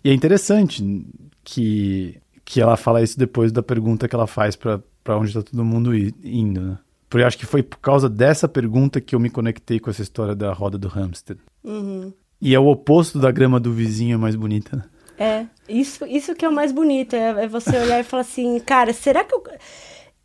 E 0.03 0.11
é 0.11 0.13
interessante 0.13 1.07
que, 1.45 2.21
que 2.45 2.61
ela 2.61 2.77
fala 2.77 3.03
isso 3.03 3.19
depois 3.19 3.51
da 3.53 3.63
pergunta 3.63 4.07
que 4.09 4.15
ela 4.15 4.27
faz 4.27 4.57
pra 4.57 4.81
pra 5.03 5.19
onde 5.19 5.35
tá 5.35 5.43
todo 5.43 5.63
mundo 5.65 5.95
indo, 5.95 6.61
né? 6.63 6.79
Porque 7.11 7.23
eu 7.23 7.27
acho 7.27 7.37
que 7.37 7.45
foi 7.45 7.63
por 7.63 7.79
causa 7.79 8.09
dessa 8.09 8.49
pergunta 8.49 9.03
que 9.03 9.15
eu 9.15 9.21
me 9.21 9.29
conectei 9.29 9.79
com 9.79 9.91
essa 9.91 10.01
história 10.01 10.35
da 10.35 10.51
roda 10.53 10.79
do 10.79 10.89
hamster. 10.89 11.37
Uhum. 11.63 12.11
E 12.41 12.55
é 12.55 12.59
o 12.59 12.67
oposto 12.67 13.19
da 13.19 13.31
grama 13.31 13.61
do 13.61 13.71
vizinho 13.71 14.19
mais 14.19 14.35
bonita, 14.35 14.77
né? 14.77 14.85
É, 15.19 15.47
isso, 15.69 16.07
isso 16.07 16.35
que 16.35 16.43
é 16.45 16.49
o 16.49 16.53
mais 16.53 16.73
bonito, 16.73 17.15
é, 17.15 17.45
é 17.45 17.47
você 17.49 17.77
olhar 17.77 18.01
e 18.01 18.03
falar 18.03 18.23
assim, 18.23 18.59
cara, 18.61 18.95
será 18.95 19.23
que 19.25 19.35
eu, 19.35 19.45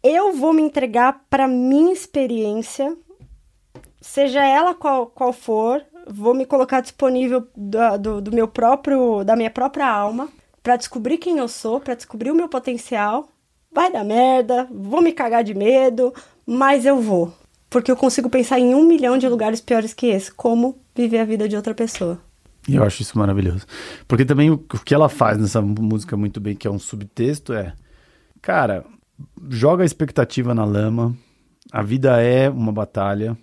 eu 0.01 0.34
vou 0.34 0.53
me 0.53 0.62
entregar 0.62 1.25
pra 1.29 1.45
minha 1.47 1.91
experiência, 1.93 2.95
seja 4.01 4.43
ela 4.43 4.73
qual, 4.73 5.08
qual 5.08 5.34
for, 5.34 5.84
vou 6.08 6.34
me 6.34 6.45
colocar 6.45 6.82
disponível 6.82 7.47
da- 7.55 7.97
do, 7.97 8.21
do 8.21 8.32
meu 8.32 8.47
próprio, 8.47 9.23
da 9.23 9.36
minha 9.36 9.51
própria 9.51 9.88
alma, 9.88 10.29
pra 10.61 10.75
descobrir 10.75 11.17
quem 11.17 11.37
eu 11.37 11.47
sou, 11.47 11.79
pra 11.79 11.95
descobrir 11.95 12.31
o 12.31 12.35
meu 12.35 12.49
potencial, 12.49 13.29
vai 13.71 13.91
dar 13.91 14.03
merda, 14.03 14.67
vou 14.71 15.01
me 15.01 15.11
cagar 15.11 15.43
de 15.43 15.53
medo, 15.53 16.13
mas 16.45 16.85
eu 16.85 17.01
vou. 17.01 17.33
Porque 17.69 17.91
eu 17.91 17.95
consigo 17.95 18.29
pensar 18.29 18.59
em 18.59 18.73
um 18.73 18.85
milhão 18.85 19.17
de 19.17 19.27
lugares 19.27 19.61
piores 19.61 19.93
que 19.93 20.07
esse, 20.07 20.31
como 20.31 20.79
viver 20.95 21.19
a 21.19 21.25
vida 21.25 21.47
de 21.47 21.55
outra 21.55 21.73
pessoa. 21.73 22.19
E 22.67 22.75
eu 22.75 22.83
acho 22.83 23.01
isso 23.01 23.17
maravilhoso. 23.17 23.65
Porque 24.07 24.25
também 24.25 24.49
o, 24.49 24.57
que 24.57 24.93
ela 24.93 25.07
faz 25.07 25.37
nessa 25.37 25.61
música 25.61 26.17
muito 26.17 26.39
bem, 26.39 26.55
que 26.55 26.67
é 26.67 26.71
um 26.71 26.79
subtexto, 26.79 27.53
é... 27.53 27.73
Cara, 28.41 28.85
joga 29.49 29.83
a 29.83 29.85
expectativa 29.85 30.55
na 30.55 30.63
lama. 30.65 31.15
A 31.71 31.83
vida 31.83 32.21
é 32.21 32.49
uma 32.49 32.71
batalha. 32.71 33.37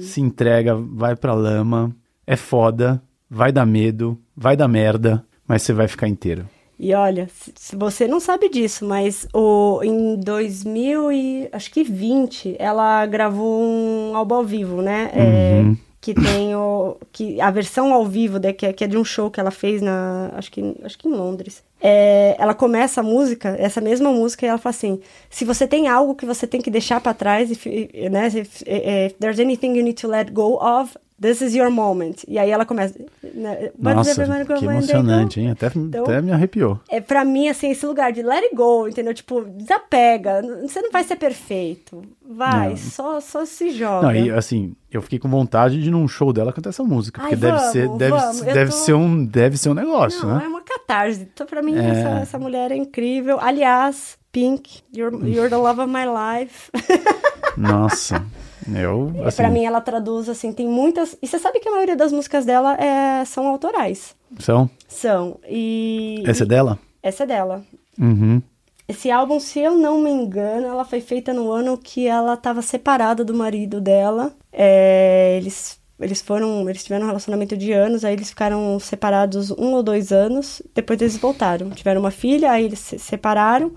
Se 0.00 0.20
entrega, 0.20 0.74
vai 0.74 1.14
pra 1.14 1.34
lama. 1.34 1.94
É 2.26 2.36
foda. 2.36 3.02
Vai 3.30 3.52
dar 3.52 3.64
medo. 3.64 4.18
Vai 4.36 4.56
dar 4.56 4.66
merda. 4.66 5.24
Mas 5.46 5.62
você 5.62 5.72
vai 5.72 5.88
ficar 5.88 6.08
inteiro. 6.08 6.48
E 6.78 6.92
olha, 6.92 7.28
se- 7.54 7.76
você 7.76 8.08
não 8.08 8.18
sabe 8.18 8.48
disso, 8.48 8.84
mas 8.84 9.28
o, 9.32 9.80
em 9.84 10.16
2000 10.16 11.12
e 11.12 11.48
acho 11.52 11.70
que 11.70 11.84
20, 11.84 12.56
ela 12.58 13.06
gravou 13.06 13.62
um 13.62 14.16
álbum 14.16 14.34
ao 14.36 14.44
vivo, 14.44 14.82
né? 14.82 15.10
É, 15.14 15.60
Uhum. 15.62 15.76
que 16.00 16.12
tem 16.12 16.54
o 16.54 16.96
que 17.12 17.40
a 17.40 17.50
versão 17.50 17.94
ao 17.94 18.04
vivo, 18.04 18.38
né, 18.38 18.52
que, 18.52 18.66
é, 18.66 18.72
que 18.74 18.84
é 18.84 18.86
de 18.86 18.98
um 18.98 19.04
show 19.04 19.30
que 19.30 19.40
ela 19.40 19.50
fez 19.50 19.80
na 19.80 20.30
acho 20.34 20.50
que 20.52 20.74
acho 20.82 20.98
que 20.98 21.08
em 21.08 21.12
Londres. 21.12 21.62
É, 21.80 22.34
ela 22.38 22.54
começa 22.54 23.00
a 23.00 23.04
música, 23.04 23.54
essa 23.58 23.80
mesma 23.80 24.10
música, 24.10 24.44
e 24.44 24.48
ela 24.48 24.58
fala 24.58 24.74
assim: 24.74 25.00
se 25.30 25.44
você 25.44 25.66
tem 25.66 25.86
algo 25.88 26.14
que 26.14 26.26
você 26.26 26.46
tem 26.46 26.60
que 26.60 26.70
deixar 26.70 27.00
pra 27.00 27.14
trás, 27.14 27.50
if, 27.50 27.64
né, 28.10 28.26
if, 28.28 28.62
if 28.66 29.12
there's 29.20 29.38
anything 29.38 29.76
you 29.76 29.82
need 29.84 29.94
to 30.00 30.08
let 30.08 30.30
go 30.32 30.58
of, 30.62 30.96
this 31.20 31.40
is 31.40 31.54
your 31.54 31.70
moment. 31.70 32.16
E 32.28 32.38
aí 32.38 32.50
ela 32.50 32.64
começa. 32.64 32.94
né, 33.34 33.70
"But 33.78 33.94
Nossa, 33.96 34.14
que 34.14 34.20
when 34.30 34.44
they 34.44 34.56
go." 34.60 34.70
emocionante, 34.70 35.40
hein? 35.40 35.50
Até, 35.50 35.70
Então- 35.74 36.04
até 36.04 36.20
me 36.22 36.32
arrepiou. 36.32 36.78
é 36.88 37.00
pra 37.00 37.24
mim, 37.24 37.48
assim, 37.48 37.70
esse 37.70 37.84
lugar 37.86 38.12
de 38.12 38.22
let 38.22 38.42
it 38.44 38.54
go, 38.54 38.86
entendeu? 38.88 39.12
Tipo, 39.14 39.42
desapega. 39.44 40.42
Você 40.62 40.80
não 40.82 40.90
vai 40.90 41.04
ser 41.04 41.16
perfeito. 41.16 42.02
Vai, 42.28 42.70
Não. 42.70 42.76
só, 42.76 43.20
só 43.20 43.44
se 43.44 43.70
joga. 43.70 44.06
Não, 44.08 44.14
e 44.14 44.30
assim, 44.30 44.74
eu 44.90 45.00
fiquei 45.02 45.18
com 45.18 45.28
vontade 45.28 45.80
de 45.80 45.88
ir 45.88 45.90
num 45.90 46.06
show 46.08 46.32
dela 46.32 46.52
cantar 46.52 46.70
essa 46.70 46.82
música. 46.82 47.20
Ai, 47.22 47.30
Porque 47.30 47.40
deve, 47.40 47.56
vamos, 47.58 47.72
ser, 47.72 47.88
deve, 47.96 48.10
vamos, 48.10 48.40
deve, 48.40 48.70
tô- 48.70 48.76
ser 48.76 48.92
um, 48.94 49.24
deve 49.24 49.56
ser 49.56 49.68
um 49.70 49.74
negócio, 49.74 50.26
Não, 50.26 50.36
né? 50.38 50.44
é 50.44 50.48
uma 50.48 50.62
catarse. 50.62 51.28
Então, 51.32 51.46
pra 51.46 51.62
mim, 51.62 51.76
É. 51.76 51.88
essa, 51.90 52.08
essa 52.20 52.38
mulher 52.38 52.72
é 52.72 52.76
incrível. 52.76 53.38
Aliás, 53.40 54.16
Pink, 54.32 54.80
you're, 54.92 55.16
you're 55.30 55.48
the 55.48 55.56
love 55.56 55.80
of 55.80 55.90
my 55.92 56.04
life. 56.06 56.70
Nossa. 57.56 58.24
Eu, 58.72 59.12
assim, 59.26 59.36
pra 59.36 59.50
mim, 59.50 59.64
ela 59.64 59.80
traduz, 59.80 60.28
assim, 60.28 60.52
tem 60.52 60.68
muitas... 60.68 61.16
E 61.20 61.26
você 61.26 61.38
sabe 61.38 61.60
que 61.60 61.68
a 61.68 61.72
maioria 61.72 61.96
das 61.96 62.12
músicas 62.12 62.44
dela 62.44 62.74
é, 62.74 63.24
são 63.24 63.46
autorais. 63.46 64.14
são? 64.38 64.70
São. 64.88 65.38
E... 65.48 66.22
Essa 66.26 66.44
é 66.44 66.46
dela? 66.46 66.78
Essa 67.02 67.24
é 67.24 67.26
dela. 67.26 67.64
Uhum. 67.98 68.42
Esse 68.86 69.10
álbum, 69.10 69.40
se 69.40 69.60
eu 69.60 69.74
não 69.74 69.98
me 69.98 70.10
engano, 70.10 70.66
ela 70.66 70.84
foi 70.84 71.00
feita 71.00 71.32
no 71.32 71.50
ano 71.50 71.78
que 71.78 72.06
ela 72.06 72.34
estava 72.34 72.60
separada 72.60 73.24
do 73.24 73.34
marido 73.34 73.80
dela. 73.80 74.32
É, 74.52 75.38
eles, 75.40 75.80
eles 75.98 76.20
foram, 76.20 76.68
eles 76.68 76.84
tiveram 76.84 77.04
um 77.04 77.08
relacionamento 77.08 77.56
de 77.56 77.72
anos, 77.72 78.04
aí 78.04 78.12
eles 78.12 78.28
ficaram 78.28 78.78
separados 78.78 79.50
um 79.50 79.72
ou 79.72 79.82
dois 79.82 80.12
anos. 80.12 80.60
Depois 80.74 81.00
eles 81.00 81.16
voltaram, 81.16 81.70
tiveram 81.70 82.00
uma 82.00 82.10
filha, 82.10 82.50
aí 82.50 82.66
eles 82.66 82.78
se 82.78 82.98
separaram, 82.98 83.72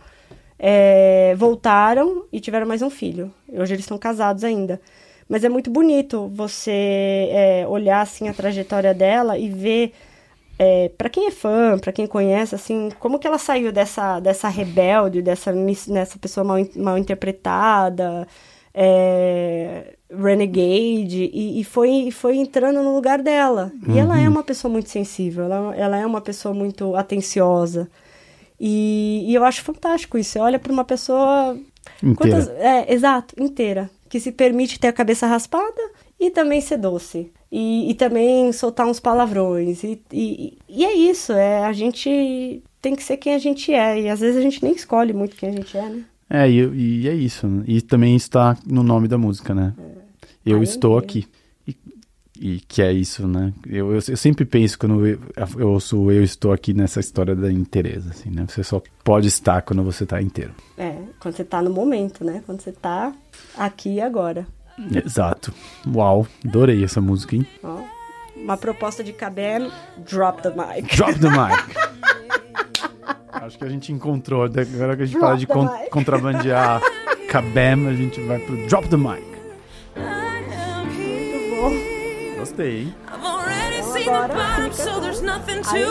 é, 0.59 1.35
voltaram 1.37 2.25
e 2.31 2.39
tiveram 2.39 2.67
mais 2.67 2.81
um 2.81 2.89
filho. 2.89 3.31
Hoje 3.49 3.73
eles 3.73 3.83
estão 3.83 3.97
casados 3.97 4.43
ainda. 4.43 4.81
Mas 5.29 5.43
é 5.43 5.49
muito 5.49 5.69
bonito 5.69 6.31
você 6.33 7.29
é, 7.31 7.65
olhar 7.67 8.01
assim 8.01 8.29
a 8.29 8.33
trajetória 8.33 8.93
dela 8.93 9.37
e 9.37 9.49
ver 9.49 9.93
é, 10.59 10.89
para 10.97 11.09
quem 11.09 11.27
é 11.27 11.31
fã, 11.31 11.77
para 11.77 11.91
quem 11.91 12.07
conhece, 12.07 12.55
assim, 12.55 12.89
como 12.99 13.19
que 13.19 13.27
ela 13.27 13.37
saiu 13.37 13.71
dessa, 13.71 14.19
dessa 14.19 14.47
rebelde, 14.49 15.21
dessa, 15.21 15.53
dessa 15.87 16.17
pessoa 16.17 16.43
mal, 16.43 16.57
mal 16.75 16.97
interpretada, 16.97 18.27
é, 18.73 19.95
renegade, 20.09 21.29
e, 21.31 21.59
e 21.59 21.63
foi, 21.63 22.09
foi 22.09 22.37
entrando 22.37 22.81
no 22.81 22.95
lugar 22.95 23.21
dela. 23.21 23.71
E 23.87 23.99
ela 23.99 24.19
é 24.19 24.27
uma 24.27 24.43
pessoa 24.43 24.71
muito 24.71 24.89
sensível, 24.89 25.45
ela, 25.45 25.75
ela 25.75 25.97
é 25.97 26.05
uma 26.05 26.21
pessoa 26.21 26.53
muito 26.53 26.95
atenciosa. 26.95 27.89
E, 28.59 29.25
e 29.27 29.35
eu 29.35 29.43
acho 29.43 29.63
fantástico 29.63 30.17
isso. 30.17 30.31
Você 30.31 30.39
olha 30.39 30.59
para 30.59 30.71
uma 30.71 30.83
pessoa. 30.83 31.57
Inteira. 32.03 32.15
Quantas, 32.15 32.47
é, 32.49 32.93
exato, 32.93 33.35
inteira. 33.41 33.89
Que 34.09 34.19
se 34.19 34.31
permite 34.31 34.79
ter 34.79 34.87
a 34.87 34.93
cabeça 34.93 35.27
raspada 35.27 35.81
e 36.19 36.29
também 36.31 36.61
ser 36.61 36.77
doce. 36.77 37.31
E, 37.51 37.89
e 37.89 37.93
também 37.93 38.51
soltar 38.51 38.87
uns 38.87 38.99
palavrões. 38.99 39.83
E, 39.83 40.01
e, 40.11 40.57
e 40.67 40.85
é 40.85 40.93
isso, 40.93 41.33
é 41.33 41.63
a 41.63 41.73
gente 41.73 42.61
tem 42.81 42.95
que 42.95 43.03
ser 43.03 43.17
quem 43.17 43.33
a 43.35 43.39
gente 43.39 43.73
é. 43.73 44.01
E 44.01 44.09
às 44.09 44.19
vezes 44.19 44.37
a 44.37 44.41
gente 44.41 44.63
nem 44.63 44.73
escolhe 44.73 45.13
muito 45.13 45.35
quem 45.35 45.49
a 45.49 45.53
gente 45.53 45.77
é, 45.77 45.89
né? 45.89 46.03
É, 46.29 46.49
e, 46.49 47.03
e 47.03 47.07
é 47.07 47.13
isso. 47.13 47.47
E 47.65 47.81
também 47.81 48.15
está 48.15 48.57
no 48.65 48.83
nome 48.83 49.07
da 49.07 49.17
música, 49.17 49.53
né? 49.53 49.73
Eu 50.45 50.57
Além 50.57 50.63
estou 50.63 50.97
aqui. 50.97 51.25
E, 52.39 52.59
que 52.67 52.81
é 52.81 52.91
isso, 52.91 53.27
né? 53.27 53.51
Eu, 53.65 53.87
eu, 53.93 53.99
eu 54.07 54.17
sempre 54.17 54.45
penso 54.45 54.77
quando 54.77 55.05
eu, 55.07 55.19
eu 55.57 55.69
ouço 55.69 56.11
eu 56.11 56.23
estou 56.23 56.51
aqui 56.51 56.73
nessa 56.73 56.99
história 56.99 57.35
da 57.35 57.51
inteireza, 57.51 58.09
assim, 58.11 58.29
né? 58.29 58.45
Você 58.47 58.63
só 58.63 58.81
pode 59.03 59.27
estar 59.27 59.61
quando 59.63 59.83
você 59.83 60.03
está 60.03 60.21
inteiro. 60.21 60.51
É, 60.77 60.95
quando 61.19 61.35
você 61.35 61.43
tá 61.43 61.61
no 61.61 61.69
momento, 61.69 62.23
né? 62.23 62.43
Quando 62.45 62.61
você 62.61 62.71
tá 62.71 63.13
aqui 63.57 63.95
e 63.95 64.01
agora. 64.01 64.45
Exato. 65.03 65.51
Uau, 65.93 66.27
adorei 66.45 66.83
essa 66.83 67.01
música, 67.01 67.35
hein? 67.35 67.47
Ó, 67.63 67.81
uma 68.35 68.55
proposta 68.57 69.03
de 69.03 69.11
Cabem, 69.13 69.71
drop 70.07 70.41
the 70.43 70.49
mic. 70.51 70.95
Drop 70.95 71.17
the 71.19 71.29
mic. 71.29 71.87
Acho 73.31 73.57
que 73.57 73.63
a 73.65 73.69
gente 73.69 73.91
encontrou. 73.93 74.43
Agora 74.43 74.95
que 74.97 75.03
a 75.03 75.05
gente 75.05 75.17
Drop 75.17 75.25
para 75.29 75.35
de 75.37 75.45
the 75.47 75.53
con- 75.53 75.65
mic. 75.71 75.89
contrabandear 75.89 76.81
Kabam, 77.29 77.87
a 77.87 77.93
gente 77.93 78.19
vai 78.21 78.39
pro 78.39 78.67
Drop 78.67 78.87
the 78.89 78.97
mic. 78.97 79.36
gostei, 82.57 82.81
hein? 82.81 82.95
Então, 84.01 84.13
agora 84.25 84.37
fica 84.71 84.81
com... 84.81 84.87
Aí. 85.65 85.83